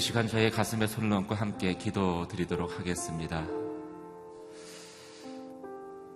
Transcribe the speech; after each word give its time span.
이 0.00 0.02
시간 0.02 0.26
저의 0.26 0.50
가슴에 0.50 0.86
손을 0.86 1.12
얹고 1.12 1.34
함께 1.34 1.74
기도 1.74 2.26
드리도록 2.26 2.78
하겠습니다. 2.78 3.44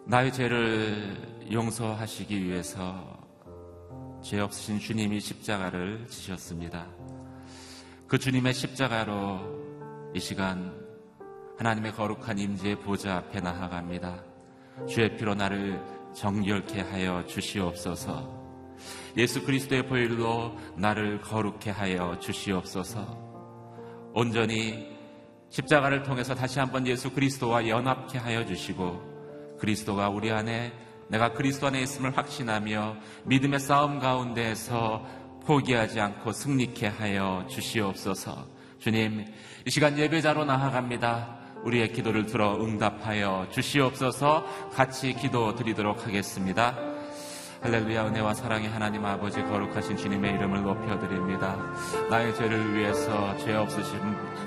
나의 0.06 0.32
죄를 0.32 1.44
용서하시기 1.52 2.44
위해서 2.44 3.19
죄 4.22 4.40
없으신 4.40 4.78
주님이 4.78 5.20
십자가를 5.20 6.06
지셨습니다. 6.08 6.86
그 8.08 8.19
주님의 8.19 8.54
십자가로 8.54 10.12
이 10.14 10.19
시간 10.19 10.75
하나님의 11.58 11.92
거룩한 11.92 12.38
임재의 12.38 12.81
보좌 12.81 13.16
앞에 13.16 13.42
나아갑니다. 13.42 14.25
주의 14.88 15.14
피로 15.14 15.34
나를 15.34 15.78
정결케 16.14 16.81
하여 16.81 17.26
주시옵소서. 17.26 18.32
예수 19.19 19.44
그리스도의 19.44 19.86
보일로 19.86 20.56
나를 20.75 21.20
거룩케 21.20 21.70
하여 21.70 22.19
주시옵소서. 22.19 23.23
온전히 24.14 24.94
십자가를 25.50 26.05
통해서 26.05 26.37
다시 26.37 26.61
한번 26.61 26.87
예수 26.87 27.11
그리스도와 27.11 27.69
연합케 27.69 28.16
하여 28.19 28.46
주시고 28.46 29.56
그리스도가 29.58 30.08
우리 30.08 30.31
안에 30.31 30.72
내가 31.08 31.32
그리스도 31.32 31.66
안에 31.66 31.82
있음을 31.82 32.16
확신하며 32.16 32.96
믿음의 33.25 33.58
싸움 33.58 33.99
가운데에서 33.99 35.05
포기하지 35.44 36.00
않고 36.00 36.32
승리케 36.32 36.87
하여 36.87 37.44
주시옵소서. 37.50 38.46
주님, 38.78 39.25
이 39.66 39.70
시간 39.70 39.99
예배자로 39.99 40.44
나아갑니다. 40.44 41.38
우리의 41.64 41.93
기도를 41.93 42.26
들어 42.26 42.55
응답하여 42.62 43.49
주시옵소서 43.50 44.44
같이 44.72 45.12
기도 45.14 45.55
드리도록 45.55 46.06
하겠습니다. 46.06 46.94
할렐루야 47.64 48.08
은혜와 48.08 48.34
사랑의 48.34 48.69
하나님 48.69 49.06
아버지 49.06 49.43
거룩하신 49.43 49.96
주님의 49.96 50.34
이름을 50.34 50.62
높여드립니다. 50.64 51.56
나의 52.11 52.34
죄를 52.34 52.75
위해서 52.75 53.34
죄 53.38 53.55
없으신 53.55 53.99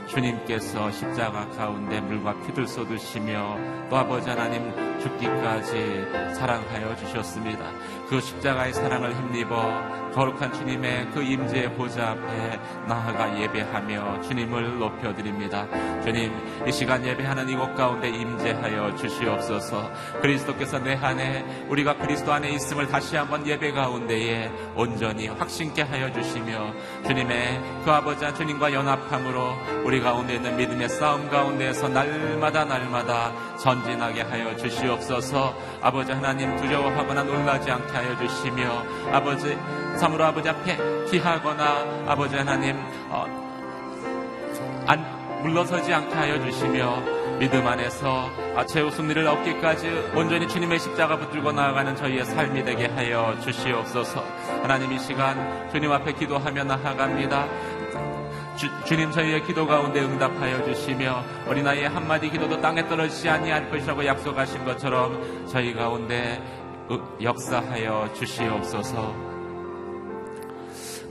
주님께서 0.06 0.92
십자가 0.92 1.50
가운데 1.50 2.00
물과 2.00 2.40
피를 2.42 2.68
쏟으시며 2.68 3.58
또 3.90 3.98
아버지 3.98 4.30
하나님 4.30 4.72
죽기까지 5.00 6.36
사랑하여 6.36 6.96
주셨습니다. 6.98 7.65
그 8.10 8.22
십자가의 8.22 8.74
사랑을 8.74 9.14
힘입어 9.16 9.98
거룩한 10.18 10.52
주님의 10.52 11.12
그 11.14 11.22
임재의 11.22 11.76
보좌 11.76 12.10
앞에 12.10 12.60
나아가 12.88 13.40
예배하며 13.40 14.22
주님을 14.22 14.80
높여드립니다. 14.80 15.68
주님, 16.02 16.34
이 16.68 16.72
시간 16.72 17.06
예배하는 17.06 17.48
이곳 17.50 17.76
가운데 17.76 18.10
임재하여 18.10 18.96
주시옵소서. 18.96 19.92
그리스도께서 20.22 20.80
내 20.80 20.96
안에 20.96 21.66
우리가 21.70 21.98
그리스도 21.98 22.34
안에 22.34 22.50
있음을 22.50 22.88
다시 22.88 23.16
한번 23.16 23.46
예배 23.46 23.74
가운데에 23.74 24.50
온전히 24.76 25.28
확신케 25.28 25.84
하여 25.84 26.12
주시며 26.12 26.74
주님의 27.06 27.62
그 27.86 27.92
아버지 27.92 28.26
주님과 28.34 28.74
연합함으로 28.74 29.84
우리 29.86 30.02
가운데 30.02 30.36
있는 30.36 30.58
믿음의 30.58 30.90
싸움 30.90 31.30
가운데에서 31.30 31.90
날마다 31.90 32.66
날마다 32.66 33.32
전진하게 33.58 34.22
하여 34.22 34.56
주시옵소서. 34.56 35.56
아버지 35.88 36.12
하나님 36.12 36.53
두려워하거나 36.58 37.24
놀라지 37.24 37.72
않게 37.72 37.94
하여 37.94 38.17
주시며 38.17 38.84
아버지 39.13 39.58
참으로 39.98 40.25
아버지 40.25 40.50
앞에 40.50 40.77
피하거나 41.10 42.03
아버지 42.06 42.36
하나님 42.36 42.75
어, 43.08 43.25
안 44.86 45.41
물러서지 45.44 45.94
않게 45.94 46.13
하여 46.13 46.44
주시며 46.44 47.01
믿음 47.39 47.65
안에서 47.65 48.29
최후 48.67 48.91
승리를 48.91 49.25
얻기까지 49.25 50.12
온전히 50.13 50.46
주님의 50.48 50.77
십자가 50.79 51.17
붙들고 51.17 51.53
나아가는 51.53 51.96
저희의 51.96 52.25
삶이 52.25 52.65
되게 52.65 52.88
하여 52.88 53.38
주시옵소서. 53.41 54.25
하나님 54.63 54.91
이 54.91 55.00
시간 55.00 55.70
주님 55.72 55.91
앞에 55.91 56.13
기도하며 56.13 56.63
나아갑니다. 56.65 57.46
주, 58.58 58.96
님 58.96 59.12
저희의 59.12 59.44
기도 59.46 59.68
가운데 59.68 60.02
응답하여 60.02 60.66
주시며 60.66 61.24
어린아이의 61.48 61.90
한마디 61.90 62.28
기도도 62.28 62.60
땅에 62.60 62.88
떨어지지 62.88 63.30
아니할 63.30 63.70
것이라고 63.70 64.04
약속하신 64.04 64.66
것처럼 64.66 65.48
저희 65.48 65.76
가운데 65.76 66.42
역사하여 67.22 68.14
주시옵소서. 68.16 69.16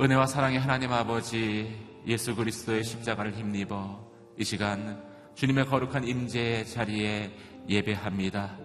은혜와 0.00 0.26
사랑의 0.26 0.58
하나님 0.58 0.92
아버지 0.92 1.72
예수 2.04 2.34
그리스도의 2.34 2.82
십자가를 2.82 3.32
힘입어 3.32 4.00
이 4.36 4.42
시간 4.42 5.00
주님의 5.36 5.66
거룩한 5.66 6.02
임재의 6.02 6.66
자리에 6.66 7.30
예배합니다. 7.68 8.56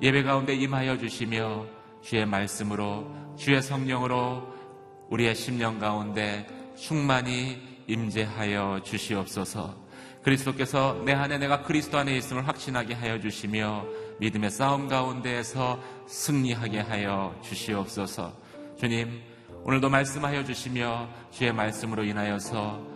예배 0.00 0.22
가운데 0.22 0.54
임하여 0.54 0.98
주시며 0.98 1.66
주의 2.02 2.24
말씀으로 2.24 3.04
주의 3.36 3.60
성령으로 3.60 4.46
우리의 5.10 5.34
심령 5.34 5.80
가운데 5.80 6.46
충만히 6.76 7.77
임재하여 7.88 8.82
주시옵소서. 8.84 9.88
그리스도께서 10.22 11.02
내 11.04 11.12
안에 11.12 11.38
내가 11.38 11.62
그리스도 11.62 11.98
안에 11.98 12.16
있음을 12.16 12.46
확신하게 12.46 12.94
하여 12.94 13.18
주시며 13.18 13.84
믿음의 14.20 14.50
싸움 14.50 14.88
가운데에서 14.88 15.80
승리하게 16.06 16.80
하여 16.80 17.34
주시옵소서. 17.42 18.32
주님, 18.78 19.20
오늘도 19.64 19.88
말씀하여 19.88 20.44
주시며 20.44 21.08
주의 21.30 21.52
말씀으로 21.52 22.04
인하여서 22.04 22.86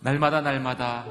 날마다 0.00 0.40
날마다 0.40 1.06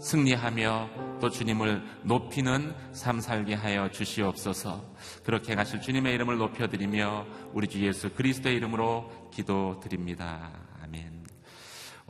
승리하며 0.00 0.90
또 1.20 1.30
주님을 1.30 1.82
높이는 2.02 2.74
삶 2.92 3.20
살게 3.20 3.54
하여 3.54 3.90
주시옵소서. 3.90 4.84
그렇게 5.24 5.54
가실 5.54 5.80
주님의 5.80 6.14
이름을 6.14 6.38
높여드리며 6.38 7.26
우리 7.52 7.68
주 7.68 7.84
예수 7.86 8.10
그리스도의 8.10 8.56
이름으로 8.56 9.30
기도드립니다. 9.32 10.71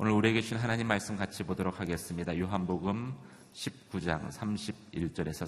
오늘 0.03 0.15
우리에게 0.15 0.41
주신 0.41 0.57
하나님 0.57 0.89
말씀 0.89 1.17
같이 1.17 1.45
보도록 1.45 1.79
하겠습니다. 1.79 2.37
요한복음 2.37 3.15
19장 3.53 4.33
31절에서 4.33 5.47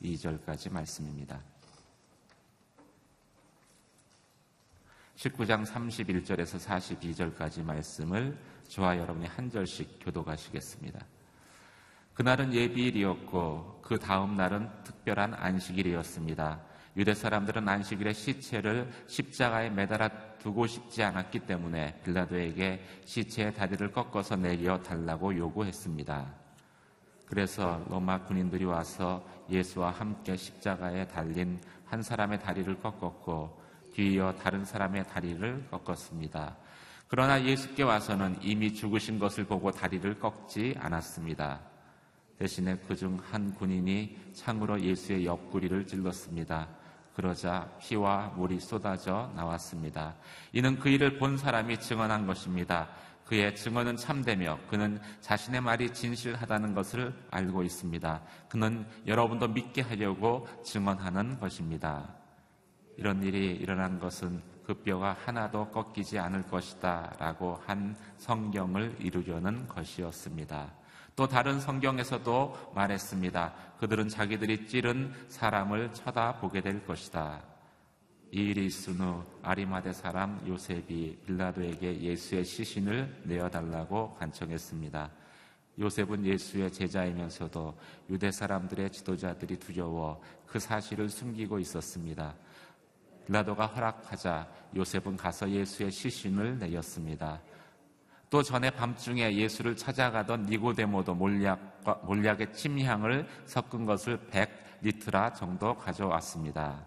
42절까지 0.00 0.72
말씀입니다. 0.72 1.38
19장 5.16 5.66
31절에서 5.66 6.58
42절까지 6.58 7.62
말씀을 7.62 8.38
저와 8.68 8.96
여러분이 8.96 9.26
한 9.26 9.50
절씩 9.50 9.98
교도가시겠습니다. 10.00 11.04
그날은 12.14 12.54
예비일이었고 12.54 13.80
그 13.82 13.98
다음 13.98 14.34
날은 14.34 14.66
특별한 14.84 15.34
안식일이었습니다. 15.34 16.62
유대 16.96 17.12
사람들은 17.12 17.68
안식일에 17.68 18.14
시체를 18.14 18.90
십자가에 19.08 19.68
매달아 19.68 20.27
두고 20.38 20.66
싶지 20.66 21.02
않았기 21.02 21.40
때문에 21.40 22.00
빌라도에게 22.04 22.82
시체의 23.04 23.54
다리를 23.54 23.90
꺾어서 23.92 24.36
내려 24.36 24.80
달라고 24.82 25.36
요구했습니다. 25.36 26.26
그래서 27.26 27.84
로마 27.88 28.22
군인들이 28.24 28.64
와서 28.64 29.22
예수와 29.50 29.90
함께 29.90 30.36
십자가에 30.36 31.06
달린 31.08 31.60
한 31.84 32.02
사람의 32.02 32.40
다리를 32.40 32.80
꺾었고 32.80 33.60
뒤이어 33.94 34.34
다른 34.34 34.64
사람의 34.64 35.06
다리를 35.08 35.68
꺾었습니다. 35.70 36.56
그러나 37.08 37.42
예수께 37.42 37.82
와서는 37.82 38.36
이미 38.42 38.72
죽으신 38.72 39.18
것을 39.18 39.44
보고 39.44 39.70
다리를 39.70 40.18
꺾지 40.18 40.74
않았습니다. 40.78 41.60
대신에 42.38 42.76
그중 42.76 43.18
한 43.30 43.52
군인이 43.54 44.16
창으로 44.34 44.80
예수의 44.80 45.26
옆구리를 45.26 45.86
찔렀습니다. 45.86 46.68
그러자 47.18 47.68
피와 47.80 48.28
물이 48.36 48.60
쏟아져 48.60 49.32
나왔습니다. 49.34 50.14
이는 50.52 50.78
그 50.78 50.88
일을 50.88 51.18
본 51.18 51.36
사람이 51.36 51.80
증언한 51.80 52.28
것입니다. 52.28 52.88
그의 53.24 53.56
증언은 53.56 53.96
참되며 53.96 54.56
그는 54.70 55.00
자신의 55.20 55.60
말이 55.60 55.92
진실하다는 55.92 56.74
것을 56.74 57.12
알고 57.32 57.64
있습니다. 57.64 58.22
그는 58.48 58.86
여러분도 59.08 59.48
믿게 59.48 59.82
하려고 59.82 60.46
증언하는 60.62 61.40
것입니다. 61.40 62.08
이런 62.96 63.20
일이 63.24 63.48
일어난 63.50 63.98
것은 63.98 64.40
그 64.64 64.74
뼈가 64.74 65.16
하나도 65.24 65.70
꺾이지 65.70 66.20
않을 66.20 66.42
것이다 66.42 67.16
라고 67.18 67.60
한 67.66 67.96
성경을 68.18 68.94
이루려는 69.00 69.66
것이었습니다. 69.66 70.77
또 71.18 71.26
다른 71.26 71.58
성경에서도 71.58 72.70
말했습니다. 72.76 73.52
그들은 73.80 74.08
자기들이 74.08 74.68
찌른 74.68 75.12
사람을 75.26 75.92
쳐다보게 75.92 76.60
될 76.60 76.86
것이다. 76.86 77.42
이 78.30 78.36
일이 78.36 78.66
있은 78.66 79.00
후 79.00 79.24
아리마대 79.42 79.92
사람 79.92 80.40
요셉이 80.46 81.18
빌라도에게 81.26 82.02
예수의 82.02 82.44
시신을 82.44 83.22
내어달라고 83.24 84.14
간청했습니다. 84.14 85.10
요셉은 85.80 86.24
예수의 86.24 86.72
제자이면서도 86.72 87.76
유대 88.10 88.30
사람들의 88.30 88.92
지도자들이 88.92 89.58
두려워 89.58 90.22
그 90.46 90.60
사실을 90.60 91.08
숨기고 91.08 91.58
있었습니다. 91.58 92.32
빌라도가 93.26 93.66
허락하자 93.66 94.48
요셉은 94.76 95.16
가서 95.16 95.50
예수의 95.50 95.90
시신을 95.90 96.60
내었습니다. 96.60 97.40
또 98.30 98.42
전에 98.42 98.70
밤중에 98.70 99.34
예수를 99.34 99.76
찾아가던 99.76 100.46
니고데모도 100.46 101.14
몰약과, 101.14 102.00
몰약의 102.04 102.52
침향을 102.52 103.26
섞은 103.46 103.86
것을 103.86 104.18
100리트라 104.30 105.34
정도 105.34 105.76
가져왔습니다. 105.76 106.84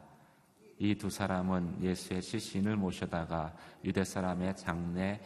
이 0.84 0.96
두 0.96 1.12
사람은 1.12 1.78
예수의 1.84 2.24
시신을 2.24 2.76
모셔다가 2.76 3.54
유대 3.86 4.04
사람의 4.04 4.56
장례 4.58 5.20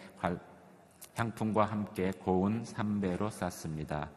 향품과 1.16 1.64
함께 1.64 2.12
고운 2.12 2.66
삼배로 2.66 3.30
쌌습니다. 3.30 4.10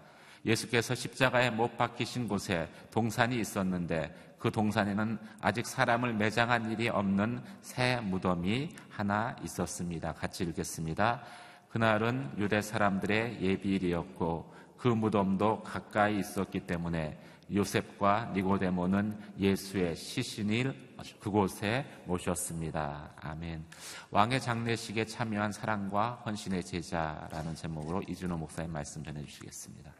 예수께서 0.44 0.96
십자가에 0.96 1.50
못 1.50 1.76
박히신 1.76 2.26
곳에 2.26 2.68
동산이 2.90 3.38
있었는데 3.38 4.34
그 4.40 4.50
동산에는 4.50 5.16
아직 5.40 5.64
사람을 5.64 6.14
매장한 6.14 6.72
일이 6.72 6.88
없는 6.88 7.40
새 7.60 8.00
무덤이 8.00 8.70
하나 8.90 9.36
있었습니다. 9.44 10.14
같이 10.14 10.42
읽겠습니다. 10.42 11.22
그날은 11.70 12.32
유대 12.38 12.62
사람들의 12.62 13.42
예비일이었고 13.42 14.54
그 14.78 14.88
무덤도 14.88 15.62
가까이 15.62 16.18
있었기 16.18 16.60
때문에 16.60 17.18
요셉과 17.52 18.32
니고데모는 18.34 19.18
예수의 19.38 19.96
시신을 19.96 20.88
그곳에 21.20 21.87
모셨습니다. 22.06 23.12
아멘. 23.16 23.64
왕의 24.10 24.40
장례식에 24.40 25.06
참여한 25.06 25.52
사랑과 25.52 26.22
헌신의 26.26 26.64
제자라는 26.64 27.54
제목으로 27.54 28.02
이준호 28.02 28.37
목사님 28.37 28.72
말씀 28.72 29.02
전해 29.02 29.25
주시겠습니다. 29.25 29.92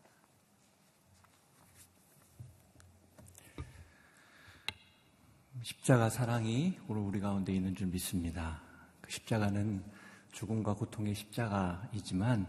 십자가 5.63 6.09
사랑이 6.09 6.79
오늘 6.87 7.03
우리 7.03 7.21
가운데 7.21 7.53
있는 7.53 7.75
줄 7.75 7.89
믿습니다. 7.89 8.61
그 9.01 9.11
십자가는 9.11 9.83
죽음과 10.39 10.75
고통의 10.75 11.17
십자가이지만 11.17 12.47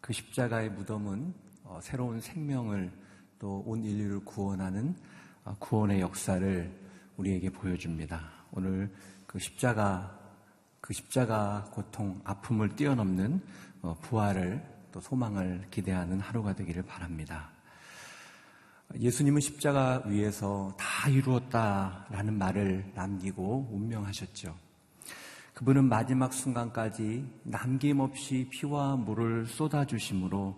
그 0.00 0.12
십자가의 0.12 0.70
무덤은 0.70 1.32
어, 1.62 1.78
새로운 1.80 2.20
생명을 2.20 2.90
또 3.38 3.62
온 3.64 3.84
인류를 3.84 4.24
구원하는 4.24 4.96
어, 5.44 5.54
구원의 5.60 6.00
역사를 6.00 6.80
우리에게 7.16 7.50
보여줍니다. 7.50 8.28
오늘 8.50 8.92
그 9.28 9.38
십자가 9.38 10.18
그 10.80 10.92
십자가 10.92 11.70
고통 11.72 12.20
아픔을 12.24 12.74
뛰어넘는 12.74 13.40
어, 13.82 13.96
부활을 14.00 14.60
또 14.90 15.00
소망을 15.00 15.68
기대하는 15.70 16.18
하루가 16.18 16.56
되기를 16.56 16.82
바랍니다. 16.82 17.52
예수님은 18.98 19.40
십자가 19.40 20.02
위에서 20.06 20.76
다 20.76 21.08
이루었다라는 21.08 22.36
말을 22.36 22.90
남기고 22.96 23.68
운명하셨죠. 23.70 24.61
그분은 25.54 25.84
마지막 25.84 26.32
순간까지 26.32 27.26
남김없이 27.42 28.48
피와 28.50 28.96
물을 28.96 29.46
쏟아주심으로 29.46 30.56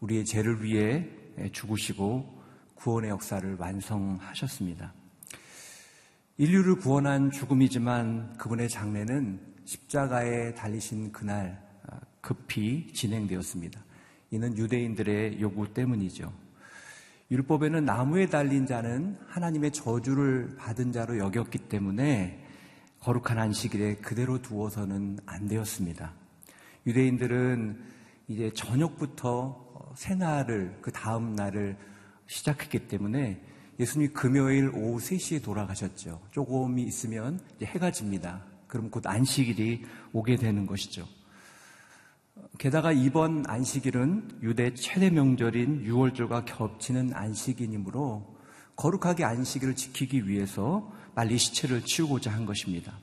우리의 0.00 0.26
죄를 0.26 0.62
위해 0.62 1.08
죽으시고 1.52 2.42
구원의 2.74 3.10
역사를 3.10 3.56
완성하셨습니다. 3.56 4.92
인류를 6.36 6.76
구원한 6.76 7.30
죽음이지만 7.30 8.36
그분의 8.36 8.68
장례는 8.68 9.40
십자가에 9.64 10.54
달리신 10.54 11.12
그날 11.12 11.62
급히 12.20 12.92
진행되었습니다. 12.92 13.80
이는 14.30 14.56
유대인들의 14.56 15.40
요구 15.40 15.72
때문이죠. 15.72 16.32
율법에는 17.30 17.84
나무에 17.84 18.26
달린 18.26 18.66
자는 18.66 19.16
하나님의 19.28 19.72
저주를 19.72 20.56
받은 20.58 20.92
자로 20.92 21.18
여겼기 21.18 21.58
때문에 21.58 22.49
거룩한 23.00 23.38
안식일에 23.38 23.96
그대로 23.96 24.40
두어서는 24.42 25.18
안 25.26 25.48
되었습니다. 25.48 26.12
유대인들은 26.86 27.82
이제 28.28 28.52
저녁부터 28.54 29.92
새날을 29.96 30.78
그 30.82 30.92
다음 30.92 31.34
날을 31.34 31.76
시작했기 32.26 32.88
때문에 32.88 33.42
예수님이 33.78 34.12
금요일 34.12 34.68
오후 34.68 34.98
3시에 34.98 35.42
돌아가셨죠. 35.42 36.20
조금이 36.30 36.82
있으면 36.82 37.40
해가 37.62 37.90
집니다. 37.90 38.44
그럼 38.66 38.90
곧 38.90 39.06
안식일이 39.06 39.84
오게 40.12 40.36
되는 40.36 40.66
것이죠. 40.66 41.08
게다가 42.58 42.92
이번 42.92 43.44
안식일은 43.48 44.40
유대 44.42 44.74
최대 44.74 45.10
명절인 45.10 45.84
6월절과 45.84 46.44
겹치는 46.44 47.14
안식일이므로 47.14 48.36
거룩하게 48.76 49.24
안식일을 49.24 49.74
지키기 49.74 50.28
위해서 50.28 50.92
빨리 51.14 51.38
시체를 51.38 51.82
치우고자 51.82 52.30
한 52.30 52.46
것입니다. 52.46 52.98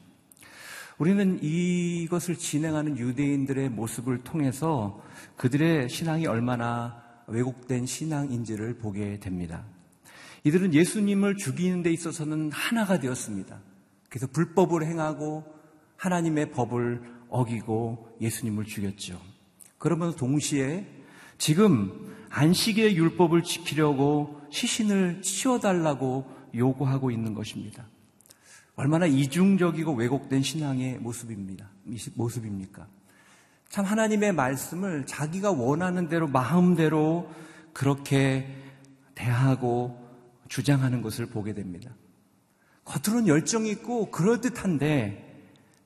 우리는 0.97 1.39
이것을 1.43 2.37
진행하는 2.37 2.97
유대인들의 2.97 3.69
모습을 3.69 4.23
통해서 4.23 5.01
그들의 5.35 5.89
신앙이 5.89 6.25
얼마나 6.25 7.03
왜곡된 7.27 7.85
신앙인지를 7.85 8.77
보게 8.77 9.19
됩니다. 9.19 9.63
이들은 10.43 10.73
예수님을 10.73 11.35
죽이는 11.35 11.83
데 11.83 11.91
있어서는 11.91 12.51
하나가 12.51 12.99
되었습니다. 12.99 13.59
그래서 14.09 14.27
불법을 14.27 14.85
행하고 14.85 15.43
하나님의 15.97 16.51
법을 16.51 17.01
어기고 17.29 18.17
예수님을 18.21 18.65
죽였죠. 18.65 19.19
그러면 19.77 20.15
동시에 20.15 20.87
지금 21.37 22.15
안식의 22.29 22.95
율법을 22.95 23.43
지키려고 23.43 24.41
시신을 24.49 25.21
치워달라고 25.21 26.25
요구하고 26.55 27.11
있는 27.11 27.33
것입니다. 27.33 27.85
얼마나 28.77 29.07
이중적이고 29.07 29.93
왜곡된 29.93 30.43
신앙의 30.43 30.99
모습입니다. 30.99 31.67
모습입니까? 32.13 32.87
참 33.69 33.83
하나님의 33.83 34.33
말씀을 34.33 35.07
자기가 35.07 35.51
원하는 35.51 36.07
대로 36.07 36.27
마음대로 36.27 37.29
그렇게 37.73 38.47
대하고 39.15 39.99
주장하는 40.47 41.01
것을 41.01 41.25
보게 41.25 41.53
됩니다. 41.53 41.89
겉으로는 42.85 43.27
열정이 43.27 43.69
있고 43.71 44.11
그럴듯한데 44.11 45.25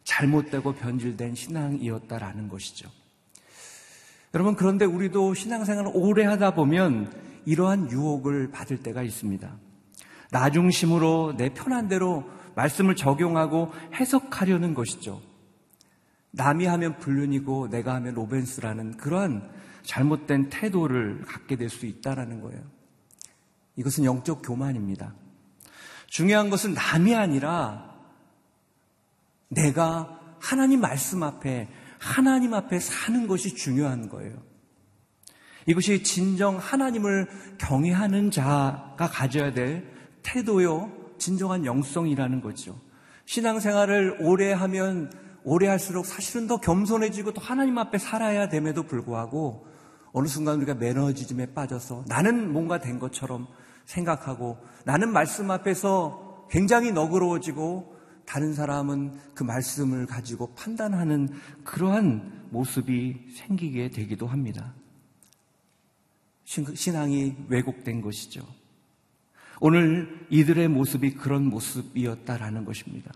잘못되고 0.03 0.73
변질된 0.73 1.33
신앙이었다라는 1.33 2.49
것이죠. 2.49 2.89
여러분, 4.33 4.55
그런데 4.55 4.83
우리도 4.83 5.33
신앙생활을 5.33 5.91
오래 5.93 6.25
하다 6.25 6.55
보면 6.55 7.11
이러한 7.45 7.89
유혹을 7.89 8.51
받을 8.51 8.83
때가 8.83 9.01
있습니다. 9.01 9.49
나 10.31 10.49
중심으로 10.49 11.35
내 11.37 11.49
편한 11.53 11.87
대로 11.87 12.29
말씀을 12.55 12.95
적용하고 12.95 13.71
해석하려는 13.93 14.73
것이죠. 14.73 15.21
남이 16.31 16.65
하면 16.65 16.97
불륜이고 16.97 17.69
내가 17.69 17.95
하면 17.95 18.13
로벤스라는 18.13 18.97
그러한 18.97 19.49
잘못된 19.83 20.49
태도를 20.49 21.25
갖게 21.25 21.55
될 21.55 21.69
수 21.69 21.85
있다라는 21.85 22.41
거예요. 22.41 22.61
이것은 23.75 24.05
영적 24.05 24.41
교만입니다. 24.43 25.13
중요한 26.07 26.49
것은 26.49 26.73
남이 26.73 27.15
아니라 27.15 27.95
내가 29.49 30.19
하나님 30.39 30.81
말씀 30.81 31.23
앞에 31.23 31.69
하나님 31.99 32.53
앞에 32.53 32.79
사는 32.79 33.27
것이 33.27 33.55
중요한 33.55 34.09
거예요. 34.09 34.41
이것이 35.67 36.03
진정 36.03 36.57
하나님을 36.57 37.29
경외하는 37.59 38.31
자가 38.31 39.09
가져야 39.11 39.53
될 39.53 39.87
태도요, 40.23 40.91
진정한 41.21 41.65
영성이라는 41.65 42.41
거죠. 42.41 42.75
신앙생활을 43.25 44.17
오래 44.21 44.51
하면 44.51 45.11
오래 45.43 45.67
할수록 45.67 46.05
사실은 46.05 46.47
더 46.47 46.57
겸손해지고 46.57 47.33
또 47.33 47.41
하나님 47.41 47.77
앞에 47.77 47.99
살아야 47.99 48.49
됨에도 48.49 48.83
불구하고 48.83 49.67
어느 50.13 50.27
순간 50.27 50.57
우리가 50.57 50.73
매너지즘에 50.73 51.53
빠져서 51.53 52.05
나는 52.07 52.51
뭔가 52.51 52.79
된 52.79 52.99
것처럼 52.99 53.47
생각하고 53.85 54.57
나는 54.83 55.13
말씀 55.13 55.51
앞에서 55.51 56.47
굉장히 56.49 56.91
너그러워지고 56.91 57.95
다른 58.25 58.53
사람은 58.53 59.13
그 59.35 59.43
말씀을 59.43 60.07
가지고 60.07 60.53
판단하는 60.55 61.29
그러한 61.63 62.47
모습이 62.49 63.27
생기게 63.35 63.91
되기도 63.91 64.25
합니다. 64.25 64.73
신앙이 66.43 67.35
왜곡된 67.47 68.01
것이죠. 68.01 68.60
오늘 69.61 70.09
이들의 70.31 70.67
모습이 70.69 71.13
그런 71.13 71.45
모습이었다라는 71.45 72.65
것입니다. 72.65 73.11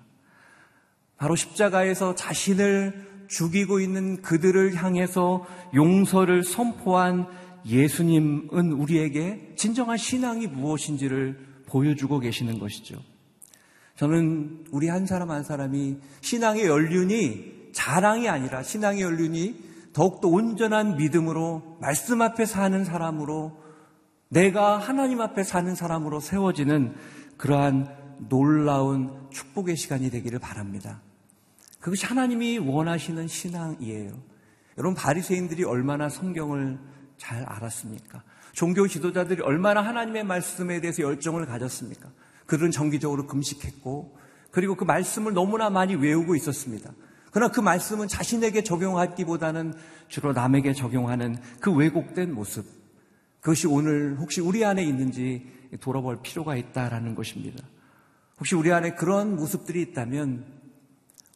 바로 1.17 1.35
십자가에서 1.35 2.13
자신을 2.13 3.25
죽이고 3.27 3.79
있는 3.79 4.21
그들을 4.21 4.75
향해서 4.75 5.43
용서를 5.73 6.43
선포한 6.43 7.25
예수님은 7.65 8.73
우리에게 8.73 9.55
진정한 9.57 9.97
신앙이 9.97 10.45
무엇인지를 10.45 11.63
보여주고 11.65 12.19
계시는 12.19 12.59
것이죠. 12.59 13.01
저는 13.95 14.65
우리 14.69 14.87
한 14.87 15.07
사람 15.07 15.31
한 15.31 15.43
사람이 15.43 15.97
신앙의 16.21 16.65
연륜이 16.67 17.71
자랑이 17.73 18.29
아니라 18.29 18.61
신앙의 18.61 19.01
연륜이 19.01 19.55
더욱더 19.93 20.27
온전한 20.27 20.97
믿음으로 20.97 21.79
말씀 21.81 22.21
앞에 22.21 22.45
사는 22.45 22.83
사람으로 22.83 23.64
내가 24.35 24.77
하나님 24.77 25.21
앞에 25.21 25.43
사는 25.43 25.73
사람으로 25.75 26.19
세워지는 26.19 26.93
그러한 27.37 27.87
놀라운 28.27 29.29
축복의 29.29 29.77
시간이 29.77 30.09
되기를 30.09 30.39
바랍니다. 30.39 31.01
그것이 31.79 32.05
하나님이 32.05 32.57
원하시는 32.57 33.29
신앙이에요. 33.29 34.11
여러분 34.77 34.93
바리새인들이 34.93 35.63
얼마나 35.63 36.09
성경을 36.09 36.77
잘 37.17 37.43
알았습니까? 37.43 38.23
종교 38.51 38.85
지도자들이 38.89 39.41
얼마나 39.41 39.81
하나님의 39.81 40.25
말씀에 40.25 40.81
대해서 40.81 41.01
열정을 41.01 41.45
가졌습니까? 41.45 42.09
그들은 42.45 42.71
정기적으로 42.71 43.27
금식했고 43.27 44.17
그리고 44.51 44.75
그 44.75 44.83
말씀을 44.83 45.33
너무나 45.33 45.69
많이 45.69 45.95
외우고 45.95 46.35
있었습니다. 46.35 46.91
그러나 47.31 47.53
그 47.53 47.61
말씀은 47.61 48.09
자신에게 48.09 48.63
적용하기보다는 48.63 49.75
주로 50.09 50.33
남에게 50.33 50.73
적용하는 50.73 51.37
그 51.61 51.71
왜곡된 51.71 52.33
모습. 52.33 52.84
그것이 53.45 53.67
오늘 53.67 54.17
혹시 54.17 54.41
우리 54.41 54.65
안에 54.65 54.83
있는지 54.83 55.45
돌아볼 55.79 56.23
필요가 56.23 56.55
있다라는 56.55 57.13
것입니다. 57.13 57.63
혹시 58.39 58.55
우리 58.55 58.73
안에 58.73 58.95
그런 58.95 59.35
모습들이 59.35 59.83
있다면 59.83 60.43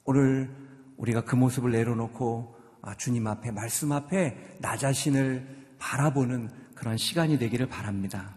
오늘 0.06 0.50
우리가 0.98 1.24
그 1.24 1.36
모습을 1.36 1.70
내려놓고 1.70 2.56
아, 2.82 2.96
주님 2.96 3.28
앞에 3.28 3.52
말씀 3.52 3.92
앞에 3.92 4.58
나 4.60 4.76
자신을 4.76 5.68
바라보는 5.78 6.50
그런 6.74 6.98
시간이 6.98 7.38
되기를 7.38 7.68
바랍니다. 7.68 8.36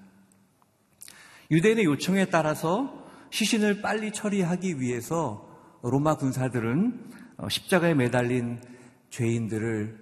유대인의 1.51 1.87
요청에 1.87 2.27
따라서 2.27 3.07
시신을 3.31 3.81
빨리 3.81 4.13
처리하기 4.13 4.81
위해서 4.81 5.49
로마 5.83 6.19
군사들은 6.19 7.11
어, 7.39 7.49
십자가에 7.49 7.95
매달린 7.95 8.61
죄인들을 9.09 10.02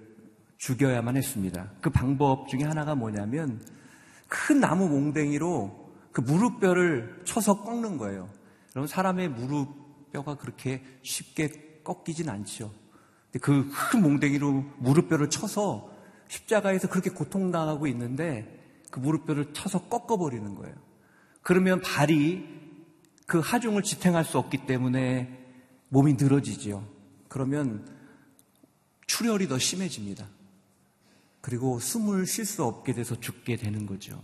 죽여야만 0.61 1.17
했습니다. 1.17 1.71
그 1.81 1.89
방법 1.89 2.47
중에 2.47 2.61
하나가 2.61 2.93
뭐냐면 2.93 3.59
큰 4.27 4.59
나무 4.59 4.87
몽댕이로 4.89 5.91
그 6.11 6.21
무릎뼈를 6.21 7.21
쳐서 7.25 7.63
꺾는 7.63 7.97
거예요. 7.97 8.29
여러분 8.75 8.87
사람의 8.87 9.29
무릎뼈가 9.29 10.37
그렇게 10.37 10.83
쉽게 11.01 11.81
꺾이진 11.83 12.29
않죠. 12.29 12.71
그 13.41 13.71
큰 13.71 14.03
몽댕이로 14.03 14.51
무릎뼈를 14.77 15.31
쳐서 15.31 15.89
십자가에서 16.27 16.89
그렇게 16.89 17.09
고통당하고 17.09 17.87
있는데 17.87 18.59
그 18.91 18.99
무릎뼈를 18.99 19.53
쳐서 19.53 19.87
꺾어버리는 19.87 20.53
거예요. 20.53 20.75
그러면 21.41 21.81
발이 21.81 22.45
그 23.25 23.39
하중을 23.39 23.81
지탱할 23.81 24.25
수 24.25 24.37
없기 24.37 24.67
때문에 24.67 25.39
몸이 25.89 26.13
늘어지죠. 26.13 26.87
그러면 27.29 27.87
출혈이 29.07 29.47
더 29.47 29.57
심해집니다. 29.57 30.27
그리고 31.41 31.79
숨을 31.79 32.27
쉴 32.27 32.45
수 32.45 32.63
없게 32.63 32.93
돼서 32.93 33.19
죽게 33.19 33.55
되는 33.57 33.85
거죠. 33.85 34.21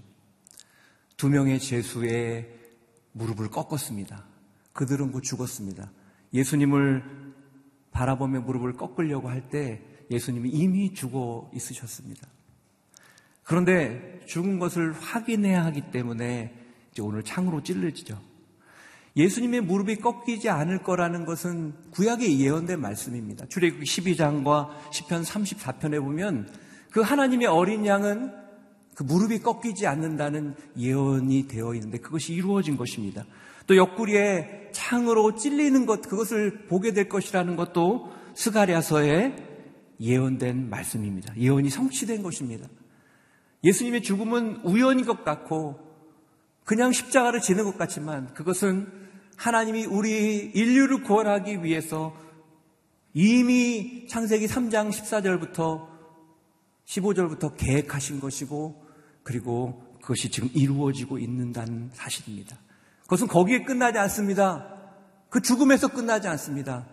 두 1.17 1.29
명의 1.29 1.59
죄수의 1.59 2.47
무릎을 3.13 3.49
꺾었습니다. 3.49 4.23
그들은 4.73 5.11
곧 5.11 5.21
죽었습니다. 5.21 5.91
예수님을 6.33 7.03
바라보며 7.91 8.41
무릎을 8.41 8.73
꺾으려고 8.73 9.29
할 9.29 9.49
때 9.49 9.81
예수님이 10.09 10.49
이미 10.49 10.93
죽어 10.93 11.51
있으셨습니다. 11.53 12.27
그런데 13.43 14.21
죽은 14.25 14.59
것을 14.59 14.93
확인해야 14.93 15.65
하기 15.65 15.91
때문에 15.91 16.53
이제 16.91 17.01
오늘 17.01 17.23
창으로 17.23 17.63
찔러지죠. 17.63 18.21
예수님의 19.15 19.61
무릎이 19.61 19.97
꺾이지 19.97 20.49
않을 20.49 20.83
거라는 20.83 21.25
것은 21.25 21.73
구약에 21.91 22.37
예언된 22.37 22.79
말씀입니다. 22.79 23.47
출애굽 23.47 23.81
12장과 23.81 24.91
10편 24.91 25.25
34편에 25.25 25.99
보면 25.99 26.49
그 26.97 27.01
하나님의 27.01 27.45
어린 27.45 27.85
양은 27.85 28.33
그 28.95 29.03
무릎이 29.03 29.41
꺾이지 29.41 29.85
않는다는 29.85 30.55
예언이 30.79 31.47
되어 31.47 31.75
있는데 31.75 31.99
그것이 31.99 32.33
이루어진 32.33 32.75
것입니다. 32.75 33.23
또 33.67 33.77
옆구리에 33.77 34.69
창으로 34.71 35.35
찔리는 35.35 35.85
것 35.85 36.01
그것을 36.01 36.65
보게 36.65 36.93
될 36.93 37.07
것이라는 37.07 37.55
것도 37.55 38.11
스가랴서에 38.33 39.35
예언된 39.99 40.71
말씀입니다. 40.71 41.37
예언이 41.37 41.69
성취된 41.69 42.23
것입니다. 42.23 42.67
예수님의 43.63 44.01
죽음은 44.01 44.61
우연인 44.63 45.05
것 45.05 45.23
같고 45.23 45.79
그냥 46.63 46.91
십자가를 46.91 47.41
지는 47.41 47.63
것 47.65 47.77
같지만 47.77 48.33
그것은 48.33 48.91
하나님이 49.35 49.85
우리 49.85 50.51
인류를 50.51 51.03
구원하기 51.03 51.63
위해서 51.63 52.17
이미 53.13 54.07
창세기 54.07 54.47
3장 54.47 54.89
14절부터 54.89 55.96
15절부터 56.87 57.57
계획하신 57.57 58.19
것이고 58.19 58.83
그리고 59.23 59.83
그것이 60.01 60.29
지금 60.31 60.49
이루어지고 60.53 61.19
있는다는 61.19 61.89
사실입니다. 61.93 62.57
그것은 63.03 63.27
거기에 63.27 63.63
끝나지 63.63 63.97
않습니다. 63.99 64.73
그 65.29 65.41
죽음에서 65.41 65.89
끝나지 65.89 66.27
않습니다. 66.29 66.87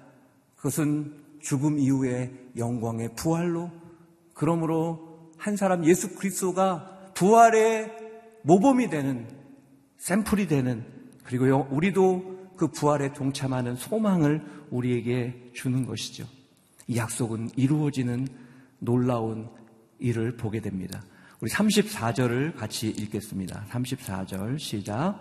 그것은 0.56 1.14
죽음 1.40 1.78
이후의 1.78 2.32
영광의 2.56 3.14
부활로 3.14 3.70
그러므로 4.34 5.30
한 5.36 5.56
사람 5.56 5.84
예수 5.84 6.16
그리스도가 6.16 7.12
부활의 7.14 7.92
모범이 8.42 8.90
되는 8.90 9.28
샘플이 9.98 10.48
되는 10.48 10.84
그리고 11.22 11.66
우리도 11.70 12.52
그 12.56 12.68
부활에 12.68 13.12
동참하는 13.12 13.76
소망을 13.76 14.44
우리에게 14.70 15.50
주는 15.54 15.86
것이죠. 15.86 16.26
이 16.88 16.96
약속은 16.96 17.50
이루어지는 17.56 18.26
놀라운 18.78 19.48
일을 19.98 20.36
보게 20.36 20.60
됩니다. 20.60 21.02
우리 21.40 21.50
34절을 21.50 22.56
같이 22.56 22.88
읽겠습니다. 22.88 23.66
34절 23.70 24.58
시작. 24.58 25.20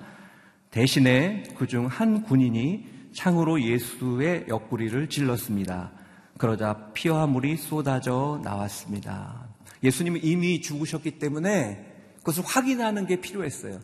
대신에 0.71 1.43
그중 1.57 1.87
한 1.87 2.23
군인이 2.23 3.11
창으로 3.13 3.61
예수의 3.61 4.45
옆구리를 4.47 5.07
찔렀습니다. 5.09 5.91
그러자 6.37 6.91
피와 6.93 7.27
물이 7.27 7.57
쏟아져 7.57 8.41
나왔습니다. 8.43 9.47
예수님은 9.83 10.21
이미 10.23 10.61
죽으셨기 10.61 11.19
때문에 11.19 11.93
그것을 12.17 12.43
확인하는 12.45 13.05
게 13.05 13.21
필요했어요. 13.21 13.79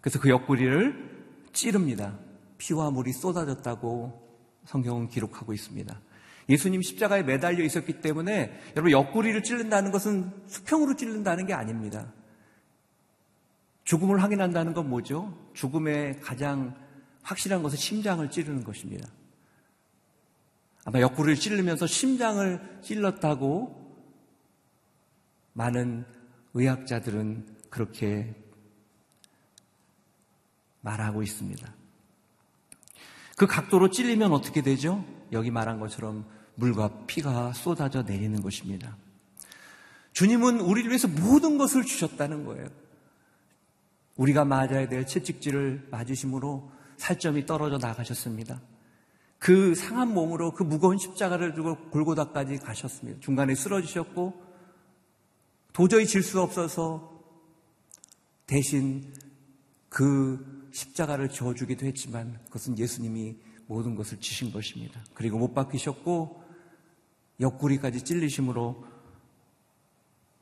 그래서 0.00 0.20
그 0.20 0.28
옆구리를 0.28 1.18
찌릅니다. 1.52 2.16
피와 2.58 2.90
물이 2.90 3.12
쏟아졌다고 3.12 4.28
성경은 4.66 5.08
기록하고 5.08 5.52
있습니다. 5.52 6.00
예수님 6.48 6.80
십자가에 6.82 7.22
매달려 7.22 7.62
있었기 7.62 8.00
때문에 8.00 8.58
여러분 8.74 8.90
옆구리를 8.90 9.42
찔른다는 9.42 9.90
것은 9.90 10.32
수평으로 10.46 10.96
찔른다는 10.96 11.46
게 11.46 11.52
아닙니다. 11.52 12.12
죽음을 13.84 14.22
확인한다는 14.22 14.72
건 14.74 14.88
뭐죠? 14.88 15.36
죽음의 15.54 16.20
가장 16.20 16.76
확실한 17.22 17.62
것은 17.62 17.76
심장을 17.76 18.28
찌르는 18.30 18.64
것입니다. 18.64 19.08
아마 20.84 21.00
옆구리를 21.00 21.36
찌르면서 21.36 21.86
심장을 21.86 22.80
찔렀다고 22.82 23.78
많은 25.52 26.06
의학자들은 26.54 27.46
그렇게 27.68 28.34
말하고 30.80 31.22
있습니다. 31.22 31.74
그 33.36 33.46
각도로 33.46 33.90
찔리면 33.90 34.32
어떻게 34.32 34.62
되죠? 34.62 35.04
여기 35.32 35.50
말한 35.50 35.78
것처럼 35.80 36.26
물과 36.58 37.06
피가 37.06 37.52
쏟아져 37.52 38.02
내리는 38.02 38.42
것입니다. 38.42 38.96
주님은 40.12 40.60
우리를 40.60 40.90
위해서 40.90 41.06
모든 41.06 41.56
것을 41.56 41.84
주셨다는 41.84 42.44
거예요. 42.44 42.66
우리가 44.16 44.44
맞아야 44.44 44.88
될 44.88 45.06
채찍질을 45.06 45.88
맞으심으로 45.92 46.70
살점이 46.96 47.46
떨어져 47.46 47.78
나가셨습니다. 47.78 48.60
그 49.38 49.76
상한 49.76 50.12
몸으로 50.12 50.52
그 50.52 50.64
무거운 50.64 50.98
십자가를 50.98 51.54
두고 51.54 51.76
골고다까지 51.90 52.58
가셨습니다. 52.58 53.20
중간에 53.20 53.54
쓰러지셨고 53.54 54.42
도저히 55.72 56.06
질 56.06 56.24
수 56.24 56.40
없어서 56.40 57.22
대신 58.46 59.14
그 59.88 60.68
십자가를 60.72 61.28
지어주기도 61.28 61.86
했지만 61.86 62.40
그것은 62.46 62.76
예수님이 62.76 63.36
모든 63.68 63.94
것을 63.94 64.18
지신 64.18 64.50
것입니다. 64.50 65.00
그리고 65.14 65.38
못 65.38 65.54
박히셨고 65.54 66.47
옆구리까지 67.40 68.02
찔리심으로 68.02 68.86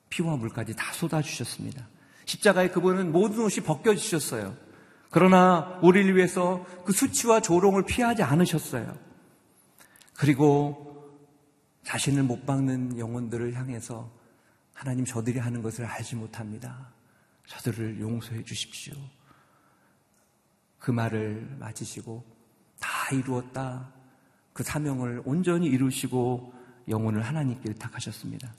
피와 0.08 0.36
물까지 0.36 0.74
다 0.74 0.92
쏟아주셨습니다. 0.92 1.86
십자가에 2.24 2.70
그분은 2.70 3.12
모든 3.12 3.40
옷이 3.40 3.64
벗겨지셨어요. 3.64 4.56
그러나 5.10 5.78
우리를 5.82 6.16
위해서 6.16 6.64
그 6.84 6.92
수치와 6.92 7.40
조롱을 7.40 7.84
피하지 7.84 8.22
않으셨어요. 8.22 8.98
그리고 10.14 11.14
자신을 11.84 12.22
못 12.24 12.46
박는 12.46 12.98
영혼들을 12.98 13.54
향해서 13.54 14.10
하나님 14.72 15.04
저들이 15.04 15.38
하는 15.38 15.62
것을 15.62 15.84
알지 15.84 16.16
못합니다. 16.16 16.92
저들을 17.46 18.00
용서해 18.00 18.42
주십시오. 18.42 18.94
그 20.78 20.90
말을 20.90 21.56
마치시고 21.58 22.24
다 22.80 23.14
이루었다. 23.14 23.92
그 24.52 24.62
사명을 24.62 25.22
온전히 25.24 25.66
이루시고 25.66 26.52
영혼을 26.88 27.22
하나님께 27.22 27.68
의탁하셨습니다. 27.68 28.52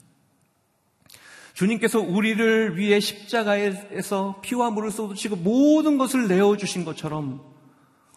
주님께서 1.54 2.00
우리를 2.00 2.76
위해 2.76 3.00
십자가에서 3.00 4.40
피와 4.42 4.70
물을 4.70 4.90
쏟으시고 4.90 5.36
모든 5.36 5.98
것을 5.98 6.28
내어주신 6.28 6.84
것처럼 6.84 7.42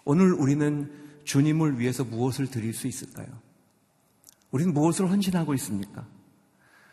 오늘 0.05 0.33
우리는 0.33 0.91
주님을 1.23 1.79
위해서 1.79 2.03
무엇을 2.03 2.47
드릴 2.51 2.73
수 2.73 2.87
있을까요? 2.87 3.27
우리는 4.51 4.73
무엇을 4.73 5.09
헌신하고 5.09 5.53
있습니까? 5.55 6.05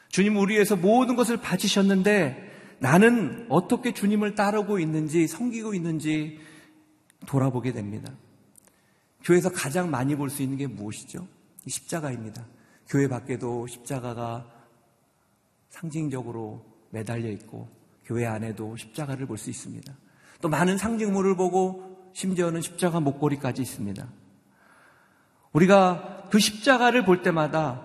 주님 0.08 0.36
우리 0.36 0.54
위해서 0.54 0.74
모든 0.76 1.16
것을 1.16 1.36
바치셨는데 1.38 2.76
나는 2.78 3.46
어떻게 3.48 3.92
주님을 3.92 4.34
따르고 4.34 4.78
있는지 4.78 5.26
섬기고 5.26 5.74
있는지 5.74 6.38
돌아보게 7.26 7.72
됩니다. 7.72 8.12
교회에서 9.24 9.50
가장 9.50 9.90
많이 9.90 10.14
볼 10.14 10.30
수 10.30 10.42
있는 10.42 10.56
게 10.56 10.66
무엇이죠? 10.66 11.26
십자가입니다. 11.66 12.46
교회 12.88 13.06
밖에도 13.08 13.66
십자가가 13.66 14.46
상징적으로 15.68 16.64
매달려 16.90 17.30
있고 17.30 17.68
교회 18.04 18.26
안에도 18.26 18.76
십자가를 18.76 19.26
볼 19.26 19.36
수 19.36 19.50
있습니다. 19.50 19.92
또 20.40 20.48
많은 20.48 20.78
상징물을 20.78 21.36
보고 21.36 22.10
심지어는 22.14 22.62
십자가 22.62 23.00
목걸이까지 23.00 23.60
있습니다. 23.60 24.08
우리가 25.52 26.28
그 26.30 26.38
십자가를 26.38 27.04
볼 27.04 27.22
때마다 27.22 27.84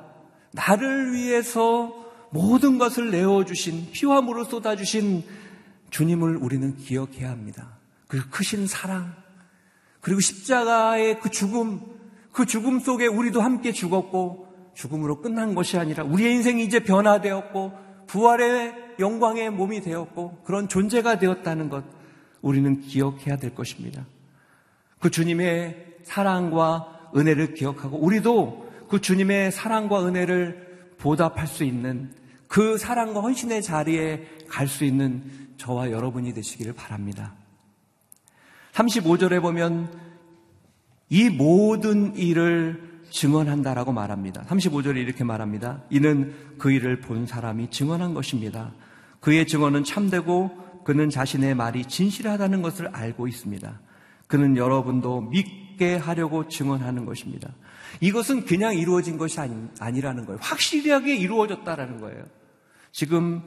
나를 0.54 1.14
위해서 1.14 1.94
모든 2.32 2.78
것을 2.78 3.12
내어주신 3.12 3.92
피와 3.92 4.22
물을 4.22 4.46
쏟아주신 4.46 5.24
주님을 5.90 6.38
우리는 6.38 6.76
기억해야 6.78 7.30
합니다. 7.30 7.78
그 8.08 8.30
크신 8.30 8.68
사랑, 8.68 9.16
그리고 10.02 10.20
십자가의 10.20 11.20
그 11.20 11.30
죽음, 11.30 11.82
그 12.32 12.46
죽음 12.46 12.80
속에 12.80 13.08
우리도 13.08 13.42
함께 13.42 13.72
죽었고 13.72 14.53
죽음으로 14.74 15.22
끝난 15.22 15.56
것이 15.56 15.78
아니라 15.78 16.04
우리의 16.04 16.34
인생이 16.34 16.64
이제 16.64 16.80
변화되었고 16.80 17.74
부활의 18.08 18.96
영광의 19.00 19.50
몸이 19.52 19.82
되었고 19.82 20.42
그런 20.44 20.68
존재가 20.68 21.20
되었다는 21.20 21.70
것 21.70 21.84
우리는 22.42 22.82
기억해야 22.82 23.38
될 23.38 23.56
것입니다. 23.56 24.06
그 25.00 25.10
주님의 25.10 25.98
사랑과 26.04 27.10
은혜를 27.16 27.54
기억하고 27.54 27.98
우리도 27.98 28.70
그 28.90 29.02
주님의 29.02 29.52
사랑과 29.52 30.06
은혜를 30.06 30.96
보답할 30.98 31.48
수 31.48 31.64
있는 31.64 32.12
그 32.48 32.78
사랑과 32.78 33.22
헌신의 33.22 33.64
자리에 33.64 34.28
갈 34.48 34.68
수 34.68 34.86
있는 34.86 35.24
저와 35.58 35.92
여러분이 35.92 36.34
되시기를 36.34 36.74
바랍니다. 36.74 37.34
35절에 38.74 39.42
보면 39.42 39.92
이 41.10 41.30
모든 41.30 42.16
일을 42.16 42.93
증언한다라고 43.14 43.94
말합니다. 43.94 44.42
35절에 44.44 44.98
이렇게 44.98 45.24
말합니다. 45.24 45.84
이는 45.92 46.34
그 46.58 46.72
일을 46.72 47.00
본 47.00 47.28
사람이 47.28 47.70
증언한 47.70 48.16
것입니다. 48.16 48.74
그의 49.20 49.46
증언은 49.48 49.84
참되고 49.84 50.84
그는 50.84 51.10
자신의 51.10 51.54
말이 51.56 51.86
진실하다는 51.86 52.64
것을 52.64 52.88
알고 52.88 53.28
있습니다. 53.28 53.80
그는 54.28 54.58
여러분도 54.58 55.22
믿게 55.22 55.96
하려고 55.96 56.48
증언하는 56.48 57.06
것입니다. 57.06 57.54
이것은 58.02 58.46
그냥 58.46 58.76
이루어진 58.76 59.18
것이 59.20 59.40
아니, 59.40 60.02
라는 60.02 60.26
거예요. 60.26 60.40
확실하게 60.42 61.16
이루어졌다라는 61.16 62.02
거예요. 62.02 62.24
지금 62.92 63.44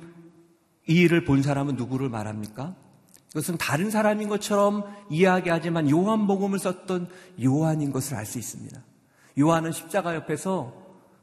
이 0.88 0.94
일을 1.00 1.24
본 1.24 1.42
사람은 1.42 1.74
누구를 1.74 2.08
말합니까? 2.08 2.76
이것은 3.32 3.58
다른 3.58 3.90
사람인 3.90 4.28
것처럼 4.28 4.84
이야기하지만 5.10 5.90
요한복음을 5.90 6.60
썼던 6.60 7.08
요한인 7.42 7.90
것을 7.90 8.16
알 8.16 8.24
수 8.24 8.38
있습니다. 8.38 8.80
요한은 9.38 9.72
십자가 9.72 10.14
옆에서 10.14 10.72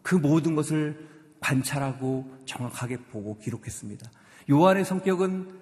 그 0.02 0.16
모든 0.16 0.56
것을 0.56 1.10
관찰하고 1.40 2.26
정확하게 2.46 2.98
보고 3.12 3.38
기록했습니다. 3.38 4.10
요한의 4.50 4.86
성격은 4.86 5.62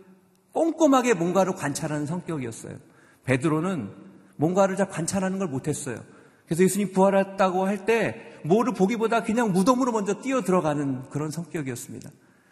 꼼꼼하게 0.53 1.13
뭔가를 1.13 1.55
관찰하는 1.55 2.05
성격이었어요. 2.05 2.77
베드로는 3.23 3.89
뭔가를 4.35 4.75
잘 4.75 4.89
관찰하는 4.89 5.39
걸 5.39 5.47
못했어요. 5.47 5.99
그래서 6.45 6.63
예수님 6.63 6.91
부활했다고 6.91 7.65
할 7.65 7.85
때 7.85 8.39
뭐를 8.43 8.73
보기보다 8.73 9.23
그냥 9.23 9.51
무덤으로 9.51 9.91
먼저 9.91 10.19
뛰어 10.19 10.41
들어가는 10.41 11.09
그런 11.09 11.31
성격이었습니다. 11.31 12.09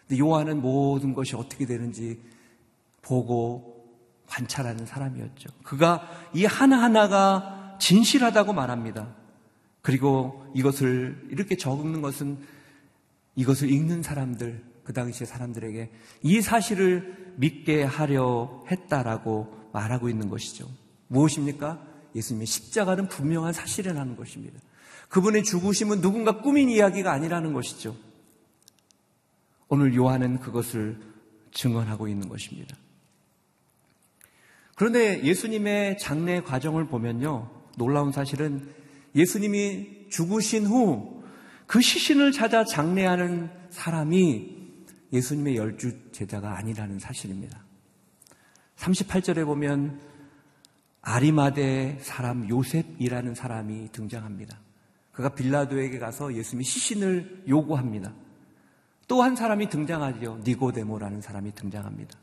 근데 0.07 0.19
요한은 0.19 0.61
모든 0.61 1.13
것이 1.13 1.35
어떻게 1.35 1.65
되는지 1.65 2.21
보고 3.01 3.87
관찰하는 4.27 4.85
사람이었죠. 4.85 5.49
그가 5.63 6.07
이 6.33 6.45
하나하나가 6.45 7.77
진실하다고 7.79 8.53
말합니다. 8.53 9.15
그리고 9.89 10.45
이것을 10.53 11.29
이렇게 11.31 11.57
적는 11.57 12.03
것은 12.03 12.37
이것을 13.35 13.71
읽는 13.71 14.03
사람들, 14.03 14.63
그 14.83 14.93
당시의 14.93 15.25
사람들에게 15.25 15.89
이 16.21 16.41
사실을 16.41 17.33
믿게 17.37 17.85
하려 17.85 18.65
했다라고 18.69 19.71
말하고 19.73 20.07
있는 20.07 20.29
것이죠. 20.29 20.69
무엇입니까? 21.07 21.83
예수님의 22.13 22.45
십자가는 22.45 23.07
분명한 23.07 23.51
사실이라는 23.51 24.15
것입니다. 24.15 24.59
그분의 25.09 25.43
죽으심은 25.43 26.01
누군가 26.01 26.39
꾸민 26.41 26.69
이야기가 26.69 27.11
아니라는 27.11 27.53
것이죠. 27.53 27.95
오늘 29.69 29.95
요한은 29.95 30.39
그것을 30.39 30.99
증언하고 31.51 32.07
있는 32.07 32.29
것입니다. 32.29 32.77
그런데 34.75 35.23
예수님의 35.23 35.97
장례 35.97 36.41
과정을 36.41 36.85
보면요. 36.85 37.49
놀라운 37.75 38.11
사실은 38.11 38.77
예수님이 39.15 40.09
죽으신 40.09 40.65
후 40.65 41.19
그 41.69 41.81
시신을 41.81 42.31
찾아 42.31 42.63
장례하는 42.65 43.47
사람이 43.69 44.57
예수님의 45.13 45.55
열주 45.55 46.11
제자가 46.11 46.57
아니라는 46.57 46.97
사실입니다. 46.97 47.63
38절에 48.75 49.45
보면 49.45 50.01
아리마대 51.03 51.99
사람 52.01 52.49
요셉이라는 52.49 53.35
사람이 53.35 53.89
등장합니다. 53.91 54.59
그가 55.11 55.29
빌라도에게 55.35 55.99
가서 55.99 56.33
예수님이 56.33 56.63
시신을 56.63 57.43
요구합니다. 57.47 58.15
또 59.07 59.21
한 59.21 59.35
사람이 59.35 59.69
등장하죠. 59.69 60.41
니고데모라는 60.43 61.21
사람이 61.21 61.53
등장합니다. 61.53 62.17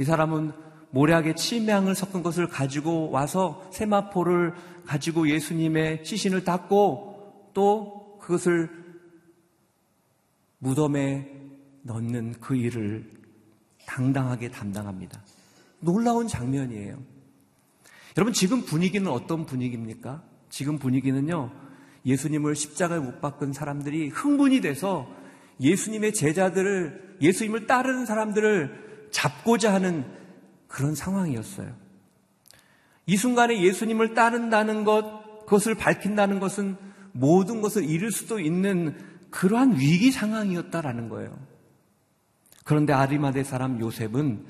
이 0.00 0.02
사람은 0.02 0.50
모략에 0.90 1.34
치명을 1.34 1.94
섞은 1.94 2.22
것을 2.22 2.48
가지고 2.48 3.10
와서 3.10 3.68
세마포를 3.72 4.54
가지고 4.86 5.28
예수님의 5.28 6.04
시신을 6.04 6.44
닦고 6.44 7.50
또 7.54 8.18
그것을 8.20 8.70
무덤에 10.58 11.30
넣는 11.82 12.34
그 12.40 12.56
일을 12.56 13.10
당당하게 13.86 14.50
담당합니다. 14.50 15.22
놀라운 15.80 16.26
장면이에요. 16.26 16.98
여러분, 18.16 18.32
지금 18.32 18.62
분위기는 18.62 19.08
어떤 19.10 19.46
분위기입니까? 19.46 20.22
지금 20.48 20.78
분위기는요, 20.78 21.52
예수님을 22.04 22.54
십자가에 22.54 22.98
못 22.98 23.20
박은 23.20 23.52
사람들이 23.52 24.08
흥분이 24.08 24.60
돼서 24.60 25.08
예수님의 25.60 26.14
제자들을, 26.14 27.18
예수님을 27.20 27.66
따르는 27.66 28.06
사람들을 28.06 29.08
잡고자 29.10 29.72
하는 29.72 30.04
그런 30.76 30.94
상황이었어요. 30.94 31.74
이 33.06 33.16
순간에 33.16 33.62
예수님을 33.62 34.12
따른다는 34.12 34.84
것, 34.84 35.46
그것을 35.46 35.74
밝힌다는 35.74 36.38
것은 36.38 36.76
모든 37.12 37.62
것을 37.62 37.88
잃을 37.88 38.12
수도 38.12 38.38
있는 38.38 38.94
그러한 39.30 39.78
위기 39.78 40.10
상황이었다라는 40.10 41.08
거예요. 41.08 41.34
그런데 42.64 42.92
아리마대 42.92 43.42
사람 43.42 43.80
요셉은 43.80 44.44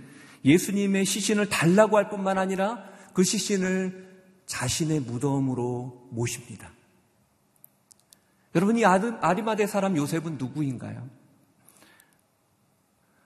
예수님의 0.44 1.04
시신을 1.04 1.48
달라고 1.48 1.96
할 1.96 2.10
뿐만 2.10 2.38
아니라 2.38 2.82
그 3.14 3.22
시신을 3.22 4.08
자신의 4.46 5.02
무덤으로 5.02 6.08
모십니다. 6.10 6.72
여러분, 8.56 8.76
이 8.78 8.84
아리마대 8.84 9.68
사람 9.68 9.96
요셉은 9.96 10.38
누구인가요? 10.38 11.08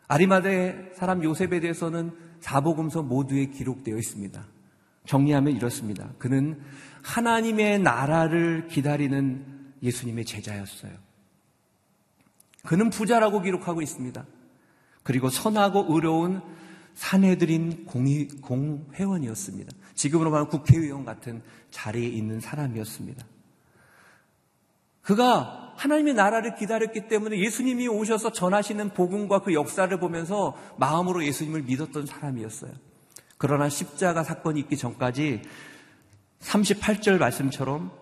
아리마대 0.07 0.93
사람 0.97 1.25
요셉에 1.25 1.61
대해서는 1.61 2.30
사복음서 2.41 3.03
모두에 3.03 3.47
기록되어 3.47 3.97
있습니다. 3.97 4.45
정리하면 5.07 5.57
이렇습니다. 5.57 6.11
그는 6.19 6.61
하나님의 7.03 7.81
나라를 7.81 8.69
기다리는 8.69 9.73
예수님의 9.83 10.25
제자였어요. 10.25 10.93
그는 12.65 12.91
부자라고 12.91 13.41
기록하고 13.41 13.81
있습니다. 13.81 14.25
그리고 15.03 15.31
선하고 15.31 15.87
의로운 15.89 16.43
사내들인 16.95 17.87
공의, 17.87 18.29
공회원이었습니다. 18.29 19.73
지금으로 19.95 20.31
말하면 20.31 20.51
국회의원 20.51 21.05
같은 21.05 21.43
자리에 21.71 22.07
있는 22.07 22.41
사람이었습니다. 22.41 23.25
그가 25.03 25.70
하나님의 25.81 26.13
나라를 26.13 26.57
기다렸기 26.57 27.09
때문에 27.09 27.39
예수님이 27.39 27.89
오셔서 27.89 28.33
전하시는 28.33 28.91
복음과 28.91 29.39
그 29.39 29.55
역사를 29.55 29.99
보면서 29.99 30.55
마음으로 30.77 31.25
예수님을 31.25 31.63
믿었던 31.63 32.05
사람이었어요. 32.05 32.71
그러나 33.39 33.71
십자가 33.71 34.23
사건이 34.23 34.61
있기 34.61 34.77
전까지 34.77 35.41
38절 36.41 37.19
말씀처럼 37.19 37.93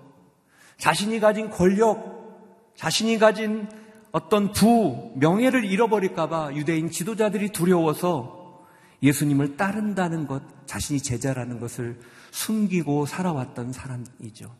자신이 0.76 1.20
가진 1.20 1.50
권력, 1.50 2.72
자신이 2.74 3.18
가진 3.18 3.68
어떤 4.10 4.50
부, 4.50 5.12
명예를 5.14 5.64
잃어버릴까봐 5.64 6.54
유대인 6.54 6.90
지도자들이 6.90 7.50
두려워서 7.50 8.66
예수님을 9.04 9.56
따른다는 9.56 10.26
것, 10.26 10.42
자신이 10.66 11.00
제자라는 11.00 11.60
것을 11.60 12.00
숨기고 12.32 13.06
살아왔던 13.06 13.72
사람이죠. 13.72 14.52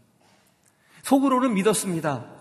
속으로는 1.02 1.54
믿었습니다. 1.54 2.37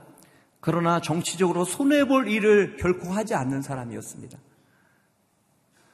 그러나 0.60 1.02
정치적으로 1.02 1.66
손해볼 1.66 2.28
일을 2.30 2.78
결코 2.78 3.12
하지 3.12 3.36
않는 3.36 3.62
사람이었습니다. 3.62 4.38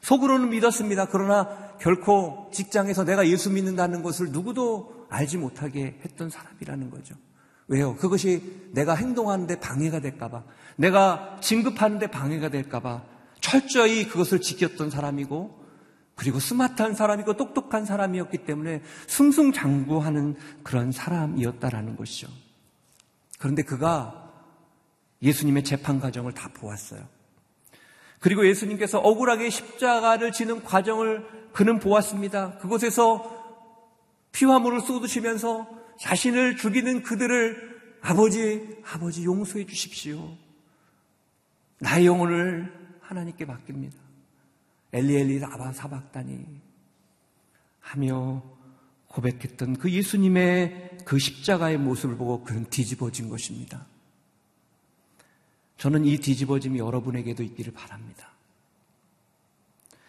속으로는 0.01 0.49
믿었습니다. 0.49 1.07
그러나 1.07 1.75
결코 1.79 2.49
직장에서 2.53 3.05
내가 3.05 3.27
예수 3.27 3.49
믿는다는 3.49 4.03
것을 4.03 4.31
누구도 4.31 5.07
알지 5.09 5.37
못하게 5.37 5.99
했던 6.03 6.29
사람이라는 6.29 6.89
거죠. 6.89 7.15
왜요? 7.67 7.95
그것이 7.95 8.69
내가 8.71 8.95
행동하는데 8.95 9.59
방해가 9.59 10.01
될까봐, 10.01 10.43
내가 10.75 11.37
진급하는데 11.41 12.07
방해가 12.07 12.49
될까봐 12.49 13.03
철저히 13.39 14.07
그것을 14.07 14.41
지켰던 14.41 14.89
사람이고, 14.89 15.63
그리고 16.15 16.39
스마트한 16.39 16.93
사람이고 16.93 17.37
똑똑한 17.37 17.85
사람이었기 17.85 18.39
때문에 18.39 18.81
승승장구하는 19.07 20.35
그런 20.63 20.91
사람이었다라는 20.91 21.95
것이죠. 21.95 22.27
그런데 23.39 23.63
그가 23.63 24.22
예수님의 25.23 25.63
재판 25.63 25.99
과정을 25.99 26.33
다 26.33 26.49
보았어요. 26.53 27.07
그리고 28.19 28.47
예수님께서 28.47 28.99
억울하게 28.99 29.49
십자가를 29.49 30.31
지는 30.31 30.63
과정을 30.63 31.51
그는 31.51 31.79
보았습니다. 31.79 32.57
그곳에서 32.59 33.41
피와 34.31 34.59
물을 34.59 34.81
쏟으시면서 34.81 35.67
자신을 35.99 36.57
죽이는 36.57 37.03
그들을 37.03 37.73
아버지, 38.01 38.77
아버지 38.85 39.23
용서해 39.23 39.65
주십시오. 39.65 40.37
나의 41.79 42.05
영혼을 42.05 42.73
하나님께 43.01 43.45
맡깁니다. 43.45 43.97
엘리엘리 44.91 45.39
라바 45.39 45.73
사박다니 45.73 46.45
하며 47.79 48.43
고백했던 49.07 49.77
그 49.77 49.91
예수님의 49.91 50.99
그 51.05 51.19
십자가의 51.19 51.77
모습을 51.77 52.17
보고 52.17 52.43
그는 52.43 52.65
뒤집어진 52.69 53.29
것입니다. 53.29 53.85
저는 55.83 56.05
이 56.05 56.15
뒤집어짐이 56.15 56.79
여러분에게도 56.79 57.43
있기를 57.43 57.73
바랍니다. 57.73 58.29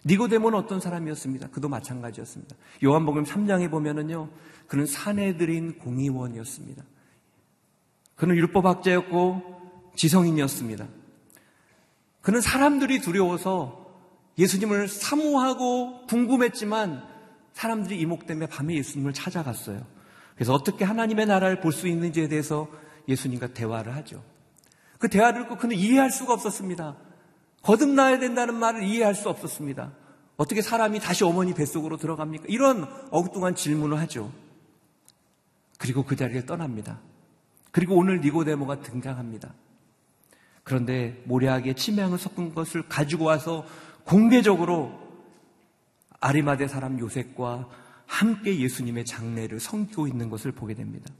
니고데모는 0.04 0.56
어떤 0.56 0.78
사람이었습니다. 0.78 1.48
그도 1.48 1.68
마찬가지였습니다. 1.68 2.54
요한복음 2.84 3.24
3장에 3.24 3.68
보면은요, 3.72 4.30
그는 4.68 4.86
사내들인 4.86 5.78
공의원이었습니다. 5.78 6.84
그는 8.14 8.36
율법학자였고 8.36 9.90
지성인이었습니다. 9.96 10.86
그는 12.22 12.40
사람들이 12.40 13.00
두려워서 13.00 13.98
예수님을 14.38 14.86
사모하고 14.86 16.06
궁금했지만 16.06 17.04
사람들이 17.52 17.98
이목 17.98 18.26
때문에 18.26 18.46
밤에 18.46 18.76
예수님을 18.76 19.12
찾아갔어요. 19.12 19.84
그래서 20.36 20.54
어떻게 20.54 20.84
하나님의 20.84 21.26
나라를 21.26 21.60
볼 21.60 21.72
수 21.72 21.88
있는지에 21.88 22.28
대해서 22.28 22.68
예수님과 23.08 23.48
대화를 23.48 23.96
하죠. 23.96 24.22
그 25.04 25.10
대화를 25.10 25.42
듣고 25.42 25.58
그는 25.58 25.76
이해할 25.76 26.10
수가 26.10 26.32
없었습니다. 26.32 26.96
거듭나야 27.60 28.18
된다는 28.20 28.54
말을 28.54 28.84
이해할 28.84 29.14
수 29.14 29.28
없었습니다. 29.28 29.92
어떻게 30.38 30.62
사람이 30.62 30.98
다시 30.98 31.24
어머니 31.24 31.52
뱃속으로 31.52 31.98
들어갑니까? 31.98 32.46
이런 32.48 32.88
엉뚱한 33.10 33.54
질문을 33.54 33.98
하죠. 34.00 34.32
그리고 35.76 36.04
그 36.04 36.16
자리를 36.16 36.46
떠납니다. 36.46 37.00
그리고 37.70 37.96
오늘 37.96 38.22
니고데모가 38.22 38.80
등장합니다. 38.80 39.52
그런데 40.62 41.22
모래하게 41.26 41.74
치명을 41.74 42.16
섞은 42.16 42.54
것을 42.54 42.88
가지고 42.88 43.26
와서 43.26 43.66
공개적으로 44.04 44.98
아리마대 46.18 46.66
사람 46.66 46.98
요셉과 46.98 47.68
함께 48.06 48.58
예수님의 48.58 49.04
장례를 49.04 49.60
섬기고 49.60 50.06
있는 50.06 50.30
것을 50.30 50.52
보게 50.52 50.72
됩니다. 50.72 51.12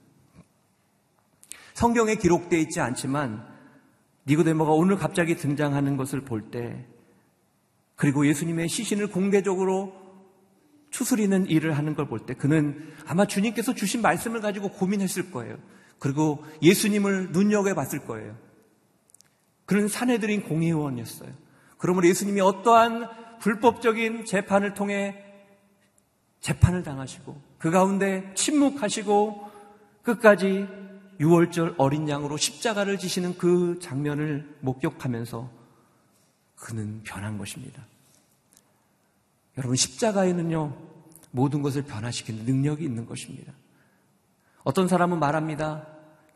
성경에 1.75 2.15
기록되어 2.15 2.59
있지 2.61 2.81
않지만 2.81 3.53
니고데모가 4.27 4.73
오늘 4.73 4.97
갑자기 4.97 5.37
등장하는 5.37 5.97
것을 5.97 6.23
볼 6.23 6.51
때 6.51 6.87
그리고 7.97 8.27
예수님의 8.27 8.69
시신을 8.69 9.09
공개적으로 9.09 9.93
추스리는 10.91 11.47
일을 11.47 11.77
하는 11.77 11.95
걸 11.95 12.07
볼 12.07 12.21
때 12.27 12.35
그는 12.35 12.93
아마 13.07 13.27
주님께서 13.27 13.75
주신 13.75 14.01
말씀을 14.03 14.41
가지고 14.41 14.71
고민했을 14.71 15.31
거예요. 15.31 15.57
그리고 15.99 16.45
예수님을 16.63 17.33
눈여겨봤을 17.33 18.07
거예요. 18.07 18.37
그는 19.67 19.89
사내들인 19.89 20.43
공회원이었어요. 20.43 21.31
그러므로 21.79 22.09
예수님이 22.09 22.41
어떠한 22.41 23.39
불법적인 23.41 24.25
재판을 24.25 24.75
통해 24.75 25.23
재판을 26.41 26.83
당하시고 26.83 27.41
그 27.59 27.71
가운데 27.71 28.31
침묵하시고 28.35 29.51
끝까지 30.03 30.69
6월절 31.21 31.75
어린 31.79 32.09
양으로 32.09 32.37
십자가를 32.37 32.99
지시는 32.99 33.39
그 33.39 33.79
장면을 33.81 34.57
목격하면서 34.61 35.51
그는 36.57 37.03
변한 37.05 37.39
것입니다. 37.39 37.85
여러분, 39.57 39.77
십자가에는요, 39.77 40.77
모든 41.31 41.63
것을 41.63 41.83
변화시키는 41.83 42.45
능력이 42.45 42.85
있는 42.85 43.07
것입니다. 43.07 43.53
어떤 44.65 44.89
사람은 44.89 45.19
말합니다. 45.19 45.87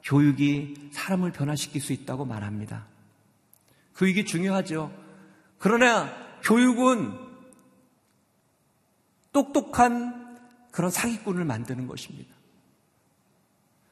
교육이 0.02 0.90
사람을 0.92 1.32
변화시킬 1.32 1.80
수 1.80 1.92
있다고 1.92 2.24
말합니다. 2.24 2.86
교육이 3.96 4.24
중요하죠. 4.24 4.92
그러나 5.58 6.10
교육은 6.42 7.18
똑똑한 9.32 10.38
그런 10.70 10.90
사기꾼을 10.90 11.44
만드는 11.44 11.86
것입니다. 11.86 12.37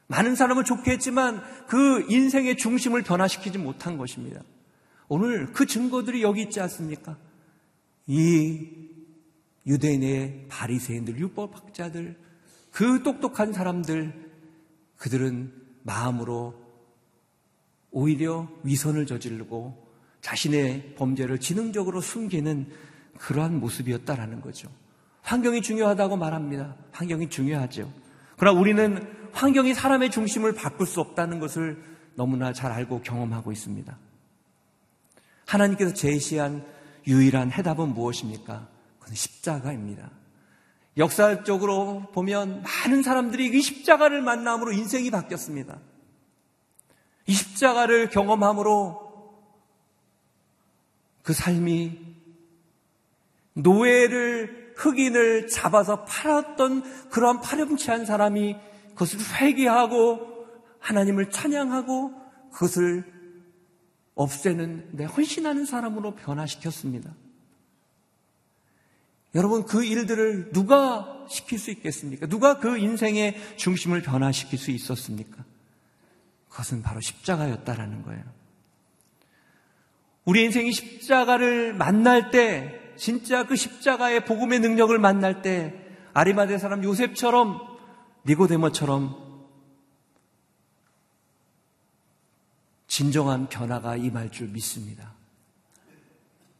많은 0.07 0.35
사람을 0.35 0.63
좋게 0.63 0.91
했지만 0.91 1.41
그 1.67 2.05
인생의 2.09 2.57
중심을 2.57 3.03
변화시키지 3.03 3.57
못한 3.57 3.97
것입니다. 3.97 4.41
오늘 5.09 5.51
그 5.53 5.65
증거들이 5.65 6.21
여기 6.21 6.41
있지 6.41 6.59
않습니까? 6.61 7.17
이 8.07 8.67
유대인의 9.65 10.45
바리새인들, 10.49 11.17
율법학자들, 11.19 12.17
그 12.71 13.03
똑똑한 13.03 13.51
사람들, 13.51 14.31
그들은 14.97 15.51
마음으로 15.83 16.55
오히려 17.91 18.49
위선을 18.63 19.05
저지르고 19.05 19.87
자신의 20.21 20.95
범죄를 20.95 21.39
지능적으로 21.39 22.01
숨기는 22.01 22.69
그러한 23.17 23.59
모습이었다라는 23.59 24.41
거죠. 24.41 24.69
환경이 25.21 25.61
중요하다고 25.61 26.17
말합니다. 26.17 26.75
환경이 26.91 27.29
중요하죠. 27.29 27.91
그러나 28.37 28.59
우리는 28.59 29.16
환경이 29.37 29.75
사람의 29.75 30.09
중심을 30.09 30.53
바꿀 30.55 30.87
수 30.87 30.99
없다는 30.99 31.39
것을 31.39 31.81
너무나 32.15 32.53
잘 32.53 32.71
알고 32.71 33.03
경험하고 33.03 33.51
있습니다. 33.51 33.95
하나님께서 35.45 35.93
제시한 35.93 36.65
유일한 37.05 37.51
해답은 37.51 37.93
무엇입니까? 37.93 38.67
그건 38.99 39.15
십자가입니다. 39.15 40.09
역사적으로 40.97 42.07
보면 42.13 42.63
많은 42.63 43.03
사람들이 43.03 43.55
이 43.55 43.61
십자가를 43.61 44.23
만남으로 44.23 44.71
인생이 44.71 45.11
바뀌었습니다. 45.11 45.77
이 47.27 47.33
십자가를 47.33 48.09
경험함으로 48.09 49.07
그 51.21 51.33
삶이 51.33 51.99
노예를 53.53 54.73
흑인을 54.75 55.47
잡아서 55.47 56.05
팔았던 56.05 57.09
그러한 57.09 57.41
파렴치한 57.41 58.05
사람이 58.05 58.55
그것을 58.97 59.19
회개하고 59.39 60.47
하나님을 60.79 61.29
찬양하고 61.29 62.13
그것을 62.51 63.05
없애는 64.15 64.89
내 64.93 65.05
헌신하는 65.05 65.65
사람으로 65.65 66.15
변화시켰습니다. 66.15 67.13
여러분 69.35 69.65
그 69.65 69.85
일들을 69.85 70.51
누가 70.51 71.25
시킬 71.29 71.59
수 71.59 71.69
있겠습니까? 71.69 72.25
누가 72.25 72.57
그 72.57 72.77
인생의 72.77 73.57
중심을 73.57 74.01
변화시킬 74.01 74.57
수 74.57 74.71
있었습니까? 74.71 75.45
그것은 76.49 76.81
바로 76.81 76.99
십자가였다라는 76.99 78.01
거예요. 78.01 78.23
우리 80.25 80.43
인생이 80.43 80.71
십자가를 80.71 81.73
만날 81.73 82.31
때 82.31 82.81
진짜 82.97 83.45
그 83.45 83.55
십자가의 83.55 84.25
복음의 84.25 84.59
능력을 84.59 84.97
만날 84.97 85.43
때 85.43 85.75
아리마대 86.13 86.57
사람 86.57 86.83
요셉처럼 86.83 87.76
니고데모처럼 88.27 89.27
진정한 92.87 93.47
변화가 93.47 93.95
임할 93.95 94.31
줄 94.31 94.49
믿습니다. 94.49 95.13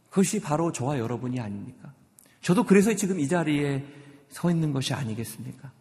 그것이 0.10 0.42
바로 0.42 0.72
저와 0.72 0.98
여러분이 0.98 1.40
아닙니까? 1.40 1.94
저도 2.42 2.64
그래서 2.64 2.94
지금 2.96 3.20
이 3.20 3.28
자리에 3.28 3.86
서 4.30 4.50
있는 4.50 4.72
것이 4.74 4.94
아니겠습니까? 4.94 5.72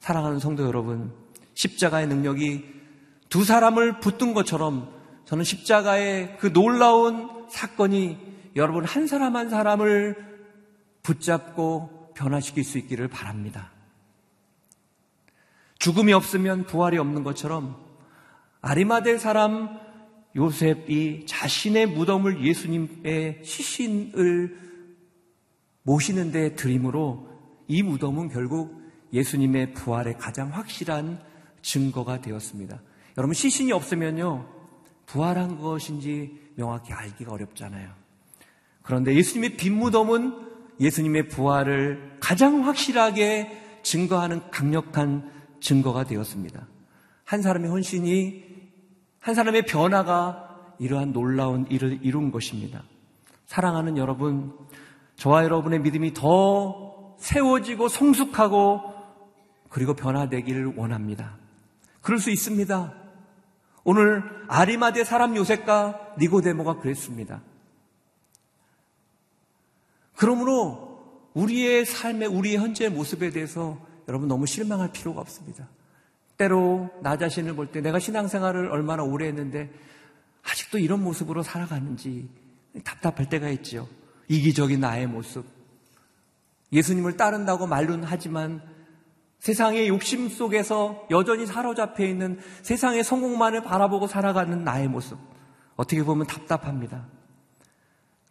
사랑하는 0.00 0.38
성도 0.38 0.64
여러분, 0.64 1.12
십자가의 1.54 2.06
능력이 2.08 2.64
두 3.28 3.44
사람을 3.44 4.00
붙든 4.00 4.34
것처럼 4.34 4.92
저는 5.24 5.44
십자가의 5.44 6.36
그 6.38 6.52
놀라운 6.52 7.46
사건이 7.48 8.18
여러분 8.56 8.84
한 8.84 9.06
사람 9.06 9.36
한 9.36 9.48
사람을 9.48 10.16
붙잡고 11.02 12.12
변화시킬 12.14 12.64
수 12.64 12.78
있기를 12.78 13.08
바랍니다. 13.08 13.71
죽음이 15.82 16.12
없으면 16.12 16.66
부활이 16.66 16.96
없는 16.96 17.24
것처럼 17.24 17.76
아리마대 18.60 19.18
사람 19.18 19.80
요셉이 20.36 21.26
자신의 21.26 21.86
무덤을 21.86 22.46
예수님의 22.46 23.40
시신을 23.42 24.56
모시는 25.82 26.30
데 26.30 26.54
드림으로 26.54 27.28
이 27.66 27.82
무덤은 27.82 28.28
결국 28.28 28.80
예수님의 29.12 29.72
부활의 29.74 30.18
가장 30.18 30.52
확실한 30.52 31.20
증거가 31.62 32.20
되었습니다. 32.20 32.80
여러분 33.18 33.34
시신이 33.34 33.72
없으면요 33.72 34.48
부활한 35.06 35.58
것인지 35.58 36.52
명확히 36.54 36.92
알기가 36.92 37.32
어렵잖아요. 37.32 37.90
그런데 38.82 39.16
예수님의 39.16 39.56
빈 39.56 39.78
무덤은 39.78 40.46
예수님의 40.78 41.28
부활을 41.28 42.18
가장 42.20 42.68
확실하게 42.68 43.80
증거하는 43.82 44.48
강력한 44.52 45.41
증거가 45.62 46.04
되었습니다. 46.04 46.66
한 47.24 47.40
사람의 47.40 47.70
헌신이 47.70 48.52
한 49.20 49.34
사람의 49.34 49.66
변화가 49.66 50.74
이러한 50.78 51.12
놀라운 51.12 51.66
일을 51.70 52.00
이룬 52.02 52.32
것입니다. 52.32 52.82
사랑하는 53.46 53.96
여러분, 53.96 54.52
저와 55.16 55.44
여러분의 55.44 55.80
믿음이 55.80 56.12
더 56.12 57.16
세워지고 57.18 57.88
성숙하고 57.88 58.92
그리고 59.68 59.94
변화되기를 59.94 60.74
원합니다. 60.76 61.36
그럴 62.00 62.18
수 62.18 62.30
있습니다. 62.30 62.94
오늘 63.84 64.22
아리마대 64.48 65.04
사람 65.04 65.36
요셉과 65.36 66.16
니고데모가 66.18 66.78
그랬습니다. 66.78 67.42
그러므로 70.16 71.30
우리의 71.34 71.84
삶의 71.86 72.28
우리의 72.28 72.58
현재 72.58 72.88
모습에 72.88 73.30
대해서 73.30 73.78
여러분 74.08 74.28
너무 74.28 74.46
실망할 74.46 74.92
필요가 74.92 75.20
없습니다. 75.20 75.68
때로 76.36 76.90
나 77.02 77.16
자신을 77.16 77.54
볼 77.54 77.68
때 77.70 77.80
내가 77.80 77.98
신앙생활을 77.98 78.70
얼마나 78.70 79.02
오래 79.02 79.26
했는데 79.26 79.70
아직도 80.42 80.78
이런 80.78 81.02
모습으로 81.02 81.42
살아가는지 81.42 82.28
답답할 82.84 83.28
때가 83.28 83.48
있지요. 83.50 83.86
이기적인 84.28 84.80
나의 84.80 85.06
모습. 85.06 85.44
예수님을 86.72 87.16
따른다고 87.16 87.66
말로는 87.66 88.04
하지만 88.04 88.62
세상의 89.38 89.88
욕심 89.88 90.28
속에서 90.28 91.06
여전히 91.10 91.46
사로잡혀 91.46 92.04
있는 92.06 92.38
세상의 92.62 93.04
성공만을 93.04 93.62
바라보고 93.62 94.06
살아가는 94.06 94.64
나의 94.64 94.88
모습. 94.88 95.18
어떻게 95.76 96.02
보면 96.02 96.26
답답합니다. 96.26 97.06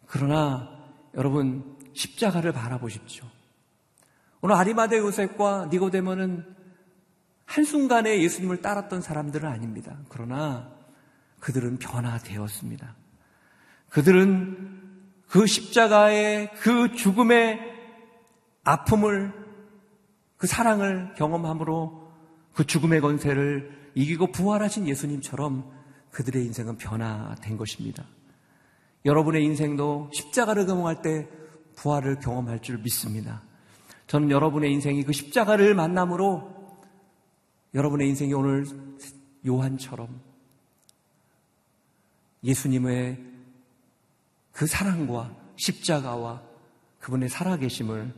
그러나 0.06 0.70
여러분 1.14 1.76
십자가를 1.94 2.52
바라보십시오. 2.52 3.24
오늘 4.44 4.56
아리마대 4.56 4.98
요셉과 4.98 5.68
니고데모는 5.70 6.44
한순간에 7.44 8.20
예수님을 8.22 8.60
따랐던 8.60 9.00
사람들은 9.00 9.48
아닙니다. 9.48 9.96
그러나 10.08 10.68
그들은 11.38 11.78
변화되었습니다. 11.78 12.96
그들은 13.88 14.90
그 15.28 15.46
십자가의 15.46 16.50
그 16.54 16.92
죽음의 16.92 17.60
아픔을 18.64 19.32
그 20.36 20.48
사랑을 20.48 21.14
경험함으로 21.14 22.10
그 22.52 22.66
죽음의 22.66 23.00
권세를 23.00 23.92
이기고 23.94 24.32
부활하신 24.32 24.88
예수님처럼 24.88 25.70
그들의 26.10 26.44
인생은 26.46 26.78
변화된 26.78 27.56
것입니다. 27.56 28.04
여러분의 29.04 29.44
인생도 29.44 30.10
십자가를 30.12 30.66
경험할 30.66 31.00
때 31.00 31.28
부활을 31.76 32.18
경험할 32.18 32.60
줄 32.60 32.78
믿습니다. 32.78 33.42
저는 34.12 34.30
여러분의 34.30 34.70
인생이 34.74 35.04
그 35.04 35.12
십자가를 35.14 35.74
만남으로 35.74 36.78
여러분의 37.72 38.10
인생이 38.10 38.34
오늘 38.34 38.66
요한처럼 39.46 40.20
예수님의 42.44 43.24
그 44.52 44.66
사랑과 44.66 45.34
십자가와 45.56 46.42
그분의 46.98 47.30
살아계심을 47.30 48.12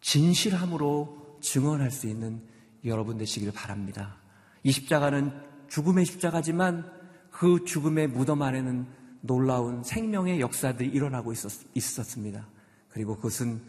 진실함으로 0.00 1.38
증언할 1.42 1.90
수 1.90 2.08
있는 2.08 2.40
여러분 2.86 3.18
되시길 3.18 3.52
바랍니다. 3.52 4.16
이 4.62 4.72
십자가는 4.72 5.38
죽음의 5.68 6.06
십자가지만 6.06 6.90
그 7.30 7.62
죽음의 7.66 8.08
무덤 8.08 8.40
안에는 8.40 8.86
놀라운 9.20 9.84
생명의 9.84 10.40
역사들이 10.40 10.88
일어나고 10.88 11.32
있었, 11.32 12.04
습니다 12.06 12.48
그리고 12.94 13.16
그것은 13.16 13.60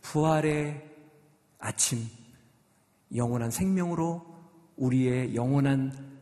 부활의 0.00 0.90
아침, 1.60 2.00
영원한 3.14 3.52
생명으로 3.52 4.26
우리의 4.76 5.36
영원한 5.36 6.18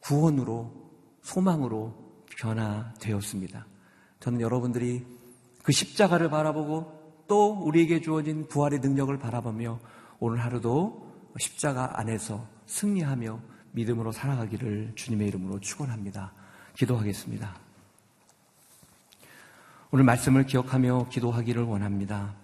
구원으로 0.00 0.92
소망으로 1.22 2.24
변화되었습니다. 2.38 3.66
저는 4.20 4.42
여러분들이 4.42 5.06
그 5.62 5.72
십자가를 5.72 6.28
바라보고 6.28 7.24
또 7.28 7.52
우리에게 7.64 8.02
주어진 8.02 8.46
부활의 8.46 8.80
능력을 8.80 9.18
바라보며 9.18 9.80
오늘 10.20 10.44
하루도 10.44 11.32
십자가 11.38 11.98
안에서 11.98 12.46
승리하며 12.66 13.40
믿음으로 13.72 14.12
살아가기를 14.12 14.92
주님의 14.96 15.28
이름으로 15.28 15.60
축원합니다. 15.60 16.34
기도하겠습니다. 16.74 17.65
오늘 19.92 20.04
말씀을 20.04 20.46
기억하며 20.46 21.08
기도하기를 21.10 21.62
원합니다. 21.62 22.34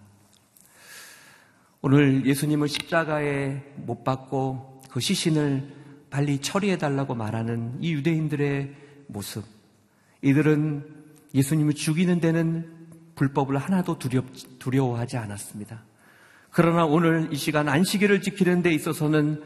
오늘 1.80 2.24
예수님을 2.24 2.68
십자가에 2.68 3.61
못 3.76 4.05
박고 4.05 4.80
그 4.88 5.01
시신을 5.01 5.74
빨리 6.09 6.38
처리해 6.38 6.78
달라고 6.78 7.16
말하는 7.16 7.78
이 7.80 7.95
유대인들의 7.95 8.76
모습. 9.09 9.45
이들은 10.22 10.86
예수님을 11.34 11.74
죽이는 11.74 12.20
데는 12.20 12.70
불법을 13.16 13.59
하나도 13.59 13.99
두려, 13.99 14.22
두려워하지 14.61 15.16
않았습니다. 15.16 15.82
그러나 16.51 16.84
오늘 16.84 17.28
이 17.32 17.36
시간 17.36 17.68
안식일을 17.68 18.20
지키는 18.20 18.62
데 18.62 18.72
있어서는 18.72 19.43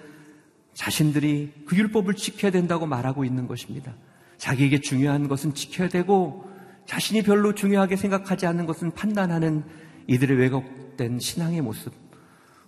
자신들이 0.74 1.64
그 1.66 1.76
율법을 1.76 2.14
지켜야 2.14 2.52
된다고 2.52 2.84
말하고 2.84 3.24
있는 3.24 3.46
것입니다. 3.46 3.94
자기에게 4.36 4.80
중요한 4.80 5.28
것은 5.28 5.54
지켜야 5.54 5.88
되고 5.88 6.55
자신이 6.86 7.22
별로 7.22 7.54
중요하게 7.54 7.96
생각하지 7.96 8.46
않는 8.46 8.66
것은 8.66 8.92
판단하는 8.92 9.64
이들의 10.06 10.38
왜곡된 10.38 11.18
신앙의 11.18 11.60
모습. 11.60 11.92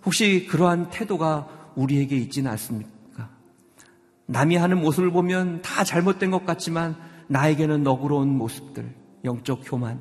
혹시 0.05 0.45
그러한 0.47 0.89
태도가 0.89 1.73
우리에게 1.75 2.15
있지는 2.17 2.51
않습니까? 2.51 3.29
남이 4.25 4.57
하는 4.57 4.79
모습을 4.79 5.11
보면 5.11 5.61
다 5.61 5.83
잘못된 5.83 6.31
것 6.31 6.45
같지만 6.45 6.95
나에게는 7.27 7.83
너그러운 7.83 8.29
모습들, 8.29 8.93
영적 9.23 9.61
교만, 9.65 9.99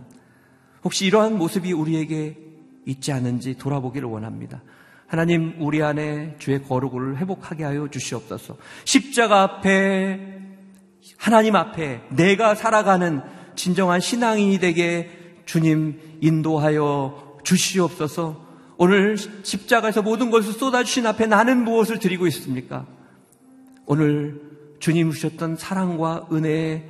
혹시 0.85 1.07
이러한 1.07 1.39
모습이 1.39 1.73
우리에게 1.73 2.39
있지 2.87 3.13
않은지 3.13 3.57
돌아보기를 3.57 4.09
원합니다. 4.09 4.63
하나님, 5.07 5.57
우리 5.61 5.83
안에 5.83 6.37
주의 6.39 6.63
거룩을 6.63 7.19
회복하게 7.19 7.65
하여 7.65 7.89
주시옵소서. 7.89 8.57
십자가 8.85 9.43
앞에, 9.43 10.39
하나님 11.17 11.57
앞에 11.57 12.03
내가 12.11 12.55
살아가는 12.55 13.23
진정한 13.59 14.01
신앙인이 14.01 14.59
되게 14.61 15.11
주님 15.45 16.01
인도하여 16.21 17.39
주시옵소서. 17.43 18.47
오늘 18.77 19.17
십자가에서 19.17 20.01
모든 20.01 20.31
것을 20.31 20.53
쏟아주신 20.53 21.07
앞에 21.07 21.27
나는 21.27 21.65
무엇을 21.65 21.99
드리고 21.99 22.29
있습니까? 22.29 22.87
오늘 23.85 24.41
주님 24.79 25.11
주셨던 25.11 25.57
사랑과 25.57 26.29
은혜에 26.33 26.85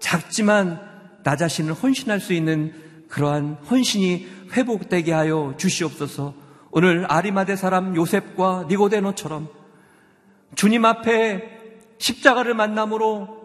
작지만 0.00 0.80
나 1.22 1.36
자신을 1.36 1.72
헌신할 1.74 2.20
수 2.20 2.32
있는 2.32 2.72
그러한 3.08 3.58
헌신이 3.70 4.26
회복되게 4.56 5.12
하여 5.12 5.54
주시옵소서. 5.56 6.34
오늘 6.72 7.06
아리마대 7.08 7.54
사람 7.54 7.94
요셉과 7.94 8.66
니고데노처럼 8.68 9.48
주님 10.56 10.84
앞에 10.84 11.58
십자가를 11.98 12.54
만남으로 12.54 13.37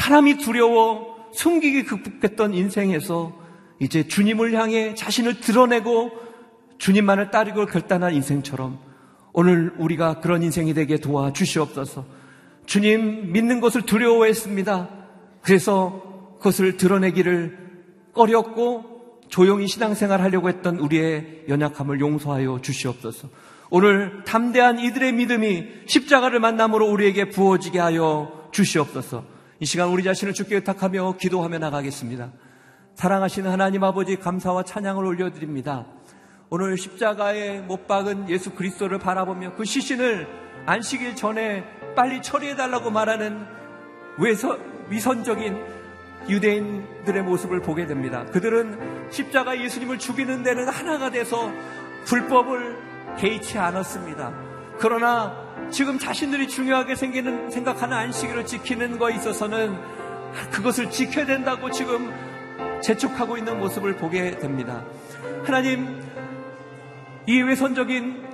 사람이 0.00 0.38
두려워 0.38 1.28
숨기기 1.32 1.84
극복했던 1.84 2.54
인생에서 2.54 3.38
이제 3.80 4.08
주님을 4.08 4.54
향해 4.54 4.94
자신을 4.94 5.40
드러내고 5.40 6.10
주님만을 6.78 7.30
따르고 7.30 7.66
결단한 7.66 8.14
인생처럼 8.14 8.78
오늘 9.34 9.74
우리가 9.76 10.20
그런 10.20 10.42
인생이 10.42 10.72
되게 10.72 10.96
도와주시옵소서. 10.96 12.06
주님 12.64 13.32
믿는 13.32 13.60
것을 13.60 13.82
두려워했습니다. 13.82 14.88
그래서 15.42 16.34
그것을 16.38 16.78
드러내기를 16.78 17.58
꺼렸고 18.14 19.20
조용히 19.28 19.68
신앙생활 19.68 20.22
하려고 20.22 20.48
했던 20.48 20.78
우리의 20.78 21.44
연약함을 21.48 22.00
용서하여 22.00 22.60
주시옵소서. 22.62 23.28
오늘 23.68 24.24
담대한 24.24 24.78
이들의 24.80 25.12
믿음이 25.12 25.66
십자가를 25.86 26.40
만남으로 26.40 26.90
우리에게 26.90 27.28
부어지게 27.28 27.78
하여 27.78 28.48
주시옵소서. 28.50 29.39
이 29.62 29.66
시간 29.66 29.90
우리 29.90 30.02
자신을 30.02 30.32
주께 30.32 30.54
의탁하며 30.54 31.16
기도하며 31.18 31.58
나가겠습니다. 31.58 32.32
사랑하시는 32.94 33.50
하나님 33.50 33.84
아버지 33.84 34.16
감사와 34.16 34.62
찬양을 34.62 35.04
올려드립니다. 35.04 35.84
오늘 36.48 36.78
십자가에 36.78 37.60
못 37.60 37.86
박은 37.86 38.30
예수 38.30 38.52
그리스도를 38.52 38.98
바라보며 38.98 39.56
그 39.56 39.66
시신을 39.66 40.26
안식일 40.64 41.14
전에 41.14 41.62
빨리 41.94 42.22
처리해달라고 42.22 42.90
말하는 42.90 43.44
위선적인 44.88 45.62
유대인들의 46.30 47.22
모습을 47.22 47.60
보게 47.60 47.84
됩니다. 47.84 48.24
그들은 48.32 49.10
십자가 49.10 49.60
예수님을 49.60 49.98
죽이는 49.98 50.42
데는 50.42 50.68
하나가 50.68 51.10
돼서 51.10 51.52
불법을 52.06 52.78
개의치 53.18 53.58
않았습니다. 53.58 54.32
그러나 54.78 55.49
지금 55.70 55.98
자신들이 55.98 56.48
중요하게 56.48 56.94
생기는, 56.96 57.50
생각하는 57.50 57.96
안식일을 57.96 58.44
지키는 58.44 58.98
거에 58.98 59.14
있어서는 59.14 59.76
그것을 60.50 60.90
지켜야 60.90 61.26
된다고 61.26 61.70
지금 61.70 62.12
재촉하고 62.82 63.36
있는 63.36 63.58
모습을 63.58 63.96
보게 63.96 64.38
됩니다. 64.38 64.84
하나님, 65.44 66.02
이 67.26 67.40
외선적인 67.40 68.28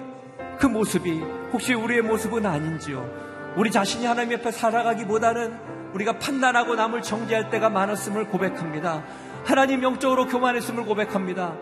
그 0.58 0.66
모습이 0.66 1.20
혹시 1.52 1.74
우리의 1.74 2.02
모습은 2.02 2.46
아닌지요? 2.46 3.54
우리 3.56 3.70
자신이 3.70 4.06
하나님 4.06 4.32
옆에 4.32 4.50
살아가기보다는 4.50 5.58
우리가 5.92 6.18
판단하고 6.18 6.74
남을 6.74 7.02
정죄할 7.02 7.50
때가 7.50 7.70
많았음을 7.70 8.26
고백합니다. 8.28 9.02
하나님 9.44 9.82
영적으로 9.82 10.26
교만했음을 10.26 10.84
고백합니다. 10.84 11.54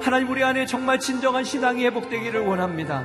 하나님 0.00 0.30
우리 0.30 0.42
안에 0.42 0.66
정말 0.66 0.98
진정한 0.98 1.44
신앙이 1.44 1.84
회복되기를 1.86 2.40
원합니다. 2.40 3.04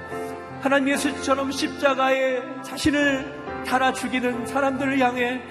하나님 0.62 0.90
예수처럼 0.90 1.52
십자가에 1.52 2.42
자신을 2.64 3.64
달아 3.66 3.94
죽이는 3.94 4.46
사람들을 4.48 5.00
향해 5.00 5.42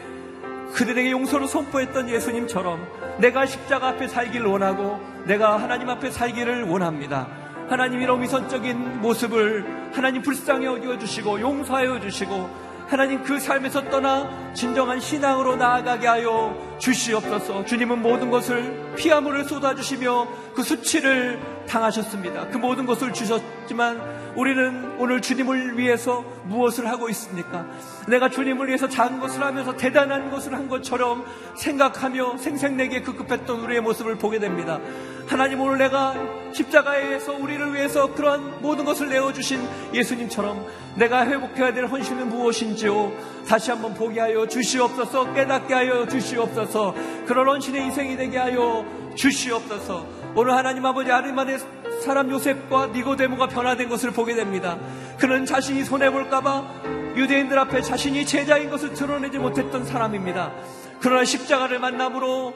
그들에게 0.75 1.11
용서를 1.11 1.47
선포했던 1.47 2.11
예수님처럼 2.11 2.87
내가 3.19 3.47
십자가 3.47 3.89
앞에 3.89 4.09
살기를 4.09 4.47
원하고 4.47 5.01
내가 5.25 5.57
하나님 5.59 5.89
앞에 5.89 6.11
살기를 6.11 6.65
원합니다. 6.65 7.29
하나님 7.69 8.01
이런 8.01 8.21
위선적인 8.23 9.01
모습을 9.01 9.91
하나님 9.93 10.23
불쌍히 10.23 10.67
여겨 10.67 10.99
주시고 10.99 11.41
용서하여 11.41 12.01
주시고 12.01 12.66
하나님 12.87 13.23
그 13.23 13.41
삶에서 13.41 13.91
떠나 13.91 14.53
진정한 14.55 15.01
신앙으로 15.01 15.57
나아가게 15.57 16.07
하여 16.07 16.57
주시옵소서. 16.79 17.65
주님은 17.65 18.01
모든 18.01 18.31
것을 18.31 18.95
피아물을 18.97 19.45
쏟아주시며 19.45 20.29
그 20.55 20.63
수치를 20.63 21.41
당하셨습니다. 21.69 22.49
그 22.49 22.59
모든 22.59 22.87
것을 22.87 23.13
주셨지만 23.13 24.01
우리는 24.37 24.97
오늘 24.99 25.21
주님을 25.21 25.79
위해서 25.79 26.25
무엇을 26.45 26.87
하고 26.89 27.09
있습니까? 27.09 27.67
내가 28.07 28.29
주님을 28.29 28.69
위해서 28.69 28.89
작은 28.89 29.19
것을 29.19 29.43
하면서 29.43 29.77
대단한 29.77 30.31
것을 30.31 30.55
한 30.55 30.69
것처럼 30.69 31.25
생각하며 31.57 32.37
생생내게 32.37 33.03
급급했던 33.03 33.61
우리의 33.61 33.81
모습을 33.81 34.17
보게 34.17 34.39
됩니다. 34.39 34.79
하나님 35.27 35.61
오늘 35.61 35.79
내가 35.79 36.15
십자가에서 36.57 37.35
우리를 37.35 37.75
위해서 37.75 38.13
그러한 38.15 38.63
모든 38.63 38.85
것을 38.85 39.09
내어주신 39.09 39.61
예수님처럼 39.93 40.67
내가 40.97 41.27
회복해야 41.27 41.73
될 41.75 41.87
헌신은 41.87 42.31
무엇인지요? 42.31 43.13
다시 43.47 43.71
한번 43.71 43.95
보게 43.95 44.21
하여 44.21 44.47
주시옵소서 44.47 45.35
깨닫게 45.35 45.75
하여 45.75 46.07
주시옵소서 46.09 46.95
그런 47.27 47.49
헌신의 47.49 47.83
희생이 47.87 48.17
되게 48.17 48.39
하여 48.39 48.85
주시옵소서 49.15 50.07
오늘 50.35 50.53
하나님 50.55 50.85
아버지 50.85 51.11
아리마의 51.11 51.59
사람 52.03 52.31
요셉과 52.31 52.89
니고데모가 52.89 53.49
변화된 53.49 53.89
것을 53.89 54.11
보게 54.11 54.35
됩니다. 54.35 54.79
그는 55.19 55.47
자신이 55.47 55.85
손해볼까봐 55.85 57.15
유대인들 57.17 57.59
앞에 57.59 57.81
자신이 57.81 58.27
제자인 58.27 58.69
것을 58.69 58.93
드러내지 58.93 59.39
못했던 59.39 59.85
사람입니다. 59.85 60.53
그러나 61.01 61.25
십자가를 61.25 61.79
만남으로 61.79 62.53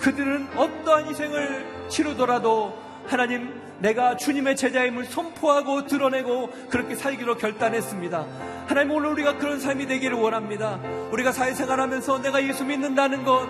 그들은 0.00 0.48
어떠한 0.56 1.08
희생을 1.08 1.88
치르더라도 1.88 2.87
하나님 3.08 3.58
내가 3.78 4.16
주님의 4.16 4.54
제자임을 4.56 5.06
선포하고 5.06 5.86
드러내고 5.86 6.50
그렇게 6.68 6.94
살기로 6.94 7.38
결단했습니다. 7.38 8.26
하나님 8.66 8.92
오늘 8.92 9.10
우리가 9.10 9.38
그런 9.38 9.58
삶이 9.58 9.86
되기를 9.86 10.16
원합니다. 10.16 10.78
우리가 11.10 11.32
사회생활하면서 11.32 12.20
내가 12.20 12.44
예수 12.46 12.66
믿는다는 12.66 13.24
것 13.24 13.48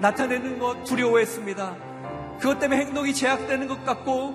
나타내는 0.00 0.58
것 0.58 0.82
두려워했습니다. 0.84 1.76
그것 2.40 2.58
때문에 2.58 2.80
행동이 2.80 3.14
제약되는 3.14 3.68
것 3.68 3.84
같고 3.84 4.34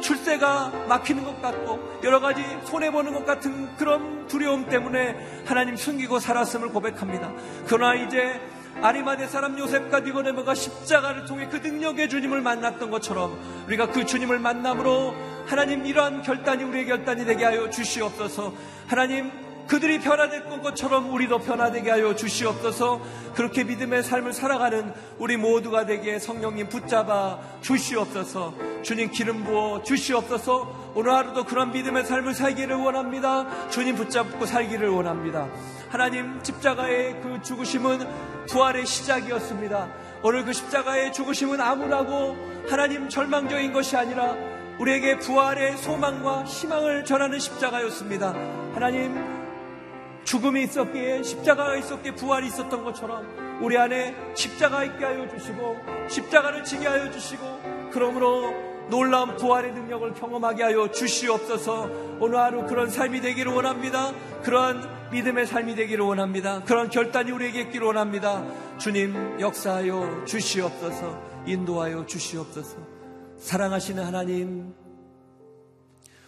출세가 0.00 0.86
막히는 0.88 1.24
것 1.24 1.40
같고 1.40 2.00
여러 2.02 2.20
가지 2.20 2.42
손해보는 2.64 3.14
것 3.14 3.24
같은 3.24 3.74
그런 3.76 4.26
두려움 4.26 4.68
때문에 4.68 5.16
하나님 5.46 5.76
숨기고 5.76 6.18
살았음을 6.18 6.68
고백합니다. 6.68 7.32
그러나 7.66 7.94
이제 7.94 8.40
아리마대 8.82 9.28
사람 9.28 9.56
요셉과 9.58 10.00
니고데모가 10.00 10.54
십자가를 10.54 11.24
통해 11.24 11.48
그 11.48 11.56
능력의 11.56 12.08
주님을 12.08 12.40
만났던 12.40 12.90
것처럼 12.90 13.38
우리가 13.68 13.92
그 13.92 14.04
주님을 14.04 14.40
만남으로 14.40 15.14
하나님 15.46 15.86
이러한 15.86 16.22
결단이 16.22 16.64
우리의 16.64 16.86
결단이 16.86 17.24
되게 17.24 17.44
하여 17.44 17.70
주시옵소서. 17.70 18.52
하나님 18.88 19.30
그들이 19.72 20.00
변화됐던 20.00 20.60
것처럼 20.60 21.10
우리도 21.14 21.38
변화되게 21.38 21.90
하여 21.90 22.14
주시옵소서. 22.14 23.00
그렇게 23.34 23.64
믿음의 23.64 24.02
삶을 24.02 24.34
살아가는 24.34 24.92
우리 25.16 25.38
모두가 25.38 25.86
되게 25.86 26.18
성령님 26.18 26.68
붙잡아 26.68 27.38
주시옵소서. 27.62 28.52
주님 28.82 29.10
기름 29.10 29.44
부어 29.44 29.82
주시옵소서. 29.82 30.92
오늘 30.94 31.14
하루도 31.14 31.44
그런 31.44 31.72
믿음의 31.72 32.04
삶을 32.04 32.34
살기를 32.34 32.76
원합니다. 32.76 33.70
주님 33.70 33.96
붙잡고 33.96 34.44
살기를 34.44 34.90
원합니다. 34.90 35.48
하나님 35.88 36.38
십자가의 36.44 37.22
그 37.22 37.40
죽으심은 37.42 38.06
부활의 38.48 38.84
시작이었습니다. 38.84 39.88
오늘 40.22 40.44
그 40.44 40.52
십자가의 40.52 41.14
죽으심은 41.14 41.62
암울하고 41.62 42.36
하나님 42.68 43.08
절망적인 43.08 43.72
것이 43.72 43.96
아니라 43.96 44.36
우리에게 44.78 45.18
부활의 45.18 45.78
소망과 45.78 46.44
희망을 46.44 47.06
전하는 47.06 47.38
십자가였습니다. 47.38 48.34
하나님 48.74 49.41
죽음이 50.24 50.62
있었기에 50.64 51.22
십자가가 51.22 51.76
있었기에 51.76 52.14
부활이 52.14 52.46
있었던 52.46 52.84
것처럼 52.84 53.60
우리 53.62 53.76
안에 53.76 54.14
십자가 54.34 54.84
있게 54.84 55.04
하여 55.04 55.28
주시고 55.28 55.76
십자가를 56.08 56.64
지게 56.64 56.86
하여 56.86 57.10
주시고 57.10 57.90
그러므로 57.92 58.52
놀라운 58.88 59.36
부활의 59.36 59.72
능력을 59.72 60.14
경험하게 60.14 60.62
하여 60.64 60.90
주시옵소서 60.90 61.84
오늘 62.20 62.38
하루 62.38 62.66
그런 62.66 62.90
삶이 62.90 63.20
되기를 63.20 63.52
원합니다. 63.52 64.12
그러한 64.42 65.10
믿음의 65.12 65.46
삶이 65.46 65.74
되기를 65.74 66.04
원합니다. 66.04 66.62
그런 66.64 66.88
결단이 66.88 67.30
우리에게 67.30 67.62
있기를 67.62 67.86
원합니다. 67.86 68.44
주님 68.78 69.40
역사하여 69.40 70.24
주시옵소서 70.26 71.32
인도하여 71.46 72.06
주시옵소서 72.06 72.76
사랑하시는 73.38 74.04
하나님 74.04 74.74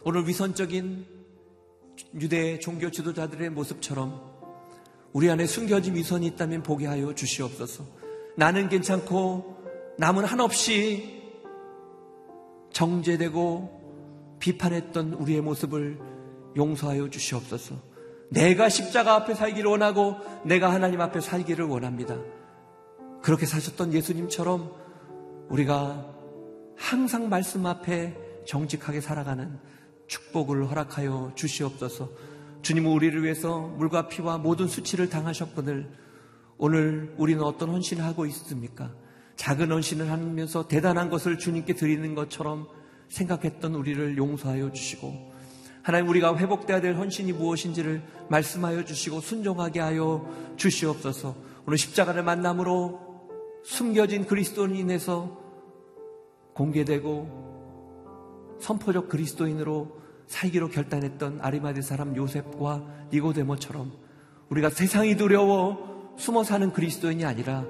오늘 0.03 0.27
위선적인 0.27 1.14
유대 2.21 2.59
종교 2.59 2.91
지도자들의 2.91 3.51
모습처럼 3.51 4.35
우리 5.13 5.31
안에 5.31 5.47
숨겨진 5.47 5.95
위선이 5.95 6.27
있다면 6.27 6.63
보게 6.63 6.87
하여 6.87 7.15
주시옵소서. 7.15 7.85
나는 8.37 8.69
괜찮고 8.69 9.95
남은 9.99 10.25
한없이 10.25 11.23
정제되고 12.73 14.37
비판했던 14.41 15.15
우리의 15.15 15.41
모습을 15.41 15.99
용서하여 16.57 17.11
주시옵소서. 17.11 17.77
내가 18.31 18.69
십자가 18.69 19.15
앞에 19.15 19.35
살기를 19.35 19.71
원하고 19.71 20.17
내가 20.45 20.73
하나님 20.73 21.01
앞에 21.01 21.21
살기를 21.21 21.65
원합니다. 21.67 22.19
그렇게 23.23 23.47
사셨던 23.47 23.93
예수님처럼 23.93 24.73
우리가 25.49 26.13
항상 26.77 27.29
말씀 27.29 27.65
앞에 27.67 28.17
정직하게 28.47 29.01
살아가는 29.01 29.59
축복을 30.07 30.69
허락하여 30.71 31.33
주시옵소서. 31.35 32.11
주님은 32.63 32.91
우리를 32.91 33.23
위해서 33.23 33.61
물과 33.61 34.09
피와 34.09 34.39
모든 34.39 34.67
수치를 34.67 35.09
당하셨거늘 35.09 35.91
오늘 36.57 37.15
우리는 37.19 37.43
어떤 37.43 37.71
헌신을 37.71 38.05
하고 38.05 38.27
있습니까? 38.27 38.93
작은 39.37 39.71
헌신을 39.71 40.11
하면서 40.11 40.67
대단한 40.69 41.11
것을 41.11 41.39
주님께 41.39 41.75
드리는 41.75 42.15
것처럼 42.15 42.69
생각했던 43.09 43.75
우리를 43.75 44.17
용서하여 44.17 44.73
주시고 44.73 45.33
하나님 45.83 46.09
우리가 46.09 46.37
회복돼야 46.39 46.81
될 46.81 46.97
헌신이 46.97 47.33
무엇인지를 47.33 48.03
말씀하여 48.31 48.85
주시고 48.87 49.21
순종하게 49.21 49.81
하여 49.81 50.27
주시옵소서. 50.57 51.37
오늘 51.67 51.77
십자가를 51.77 52.23
만남으로 52.23 53.01
숨겨진 53.65 54.25
그리스도인에서 54.25 55.39
공개되고 56.55 57.54
선포적 58.65 59.11
그리스도인으로 59.11 60.01
살기로 60.27 60.69
결단했던 60.69 61.41
아리마대 61.43 61.83
사람 61.83 62.17
요셉과 62.17 63.09
니고데모처럼 63.13 63.93
우리가 64.49 64.71
세상이 64.71 65.17
두려워 65.19 66.15
숨어 66.19 66.45
사는 66.45 66.73
그리스도인이 66.73 67.27
아니라 67.27 67.67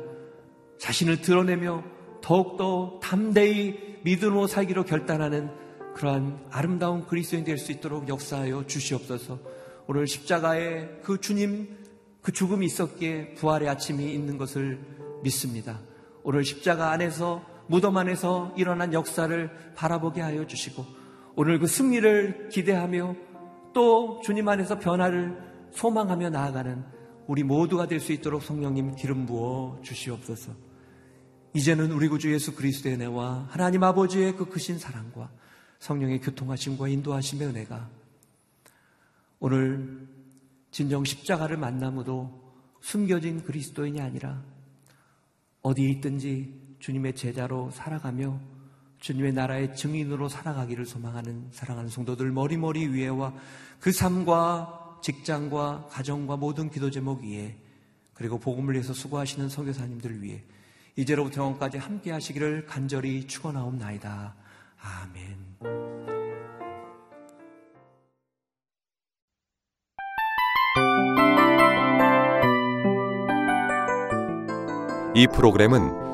자신을 0.78 1.20
드러내며 1.20 1.82
더욱더 2.22 3.00
담대히 3.02 3.98
믿음으로 4.04 4.46
살기로 4.46 4.84
결단하는 4.84 5.50
그러한 5.94 6.46
아름다운 6.50 7.06
그리스도인 7.06 7.42
될 7.44 7.58
수 7.58 7.72
있도록 7.72 8.08
역사하여 8.08 8.66
주시옵소서. 8.66 9.40
오늘 9.88 10.06
십자가에 10.06 11.00
그 11.02 11.20
주님 11.20 11.76
그 12.22 12.30
죽음이 12.30 12.66
있었기에 12.66 13.34
부활의 13.34 13.68
아침이 13.68 14.12
있는 14.12 14.38
것을 14.38 14.78
믿습니다. 15.22 15.80
오늘 16.22 16.44
십자가 16.44 16.90
안에서 16.92 17.53
무덤 17.66 17.96
안에서 17.96 18.52
일어난 18.56 18.92
역사를 18.92 19.74
바라보게 19.74 20.20
하여 20.20 20.46
주시고 20.46 20.84
오늘 21.36 21.58
그 21.58 21.66
승리를 21.66 22.48
기대하며 22.50 23.16
또 23.72 24.20
주님 24.22 24.48
안에서 24.48 24.78
변화를 24.78 25.36
소망하며 25.72 26.30
나아가는 26.30 26.84
우리 27.26 27.42
모두가 27.42 27.86
될 27.86 28.00
수 28.00 28.12
있도록 28.12 28.42
성령님 28.42 28.96
기름 28.96 29.26
부어 29.26 29.80
주시옵소서. 29.82 30.52
이제는 31.54 31.92
우리 31.92 32.08
구주 32.08 32.32
예수 32.32 32.54
그리스도의 32.54 32.96
은혜와 32.96 33.46
하나님 33.48 33.82
아버지의 33.82 34.36
그 34.36 34.46
크신 34.46 34.78
사랑과 34.78 35.30
성령의 35.78 36.20
교통하심과 36.20 36.88
인도하심의 36.88 37.48
은혜가 37.48 37.88
오늘 39.38 40.08
진정 40.70 41.04
십자가를 41.04 41.56
만남으로 41.56 42.42
숨겨진 42.80 43.44
그리스도인이 43.44 44.00
아니라 44.00 44.42
어디에 45.62 45.88
있든지 45.90 46.63
주님의 46.84 47.14
제자로 47.14 47.70
살아가며 47.70 48.38
주님의 49.00 49.32
나라의 49.32 49.74
증인으로 49.74 50.28
살아가기를 50.28 50.84
소망하는 50.84 51.48
사랑하는 51.50 51.88
성도들 51.88 52.30
머리머리 52.30 52.88
위에와 52.88 53.32
그 53.80 53.90
삶과 53.90 54.98
직장과 55.02 55.86
가정과 55.90 56.36
모든 56.36 56.68
기도 56.68 56.90
제목 56.90 57.22
위에 57.22 57.56
그리고 58.12 58.38
복음을 58.38 58.74
위해서 58.74 58.92
수고하시는 58.92 59.48
선교사님들 59.48 60.20
위해 60.20 60.42
이제로부터 60.94 61.40
영원까지 61.40 61.78
함께 61.78 62.10
하시기를 62.10 62.66
간절히 62.66 63.26
축원하옵나이다. 63.26 64.34
아멘. 64.82 65.54
이 75.14 75.26
프로그램은 75.28 76.13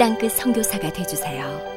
땅끝 0.00 0.32
성교사가 0.32 0.90
되주세요 0.94 1.69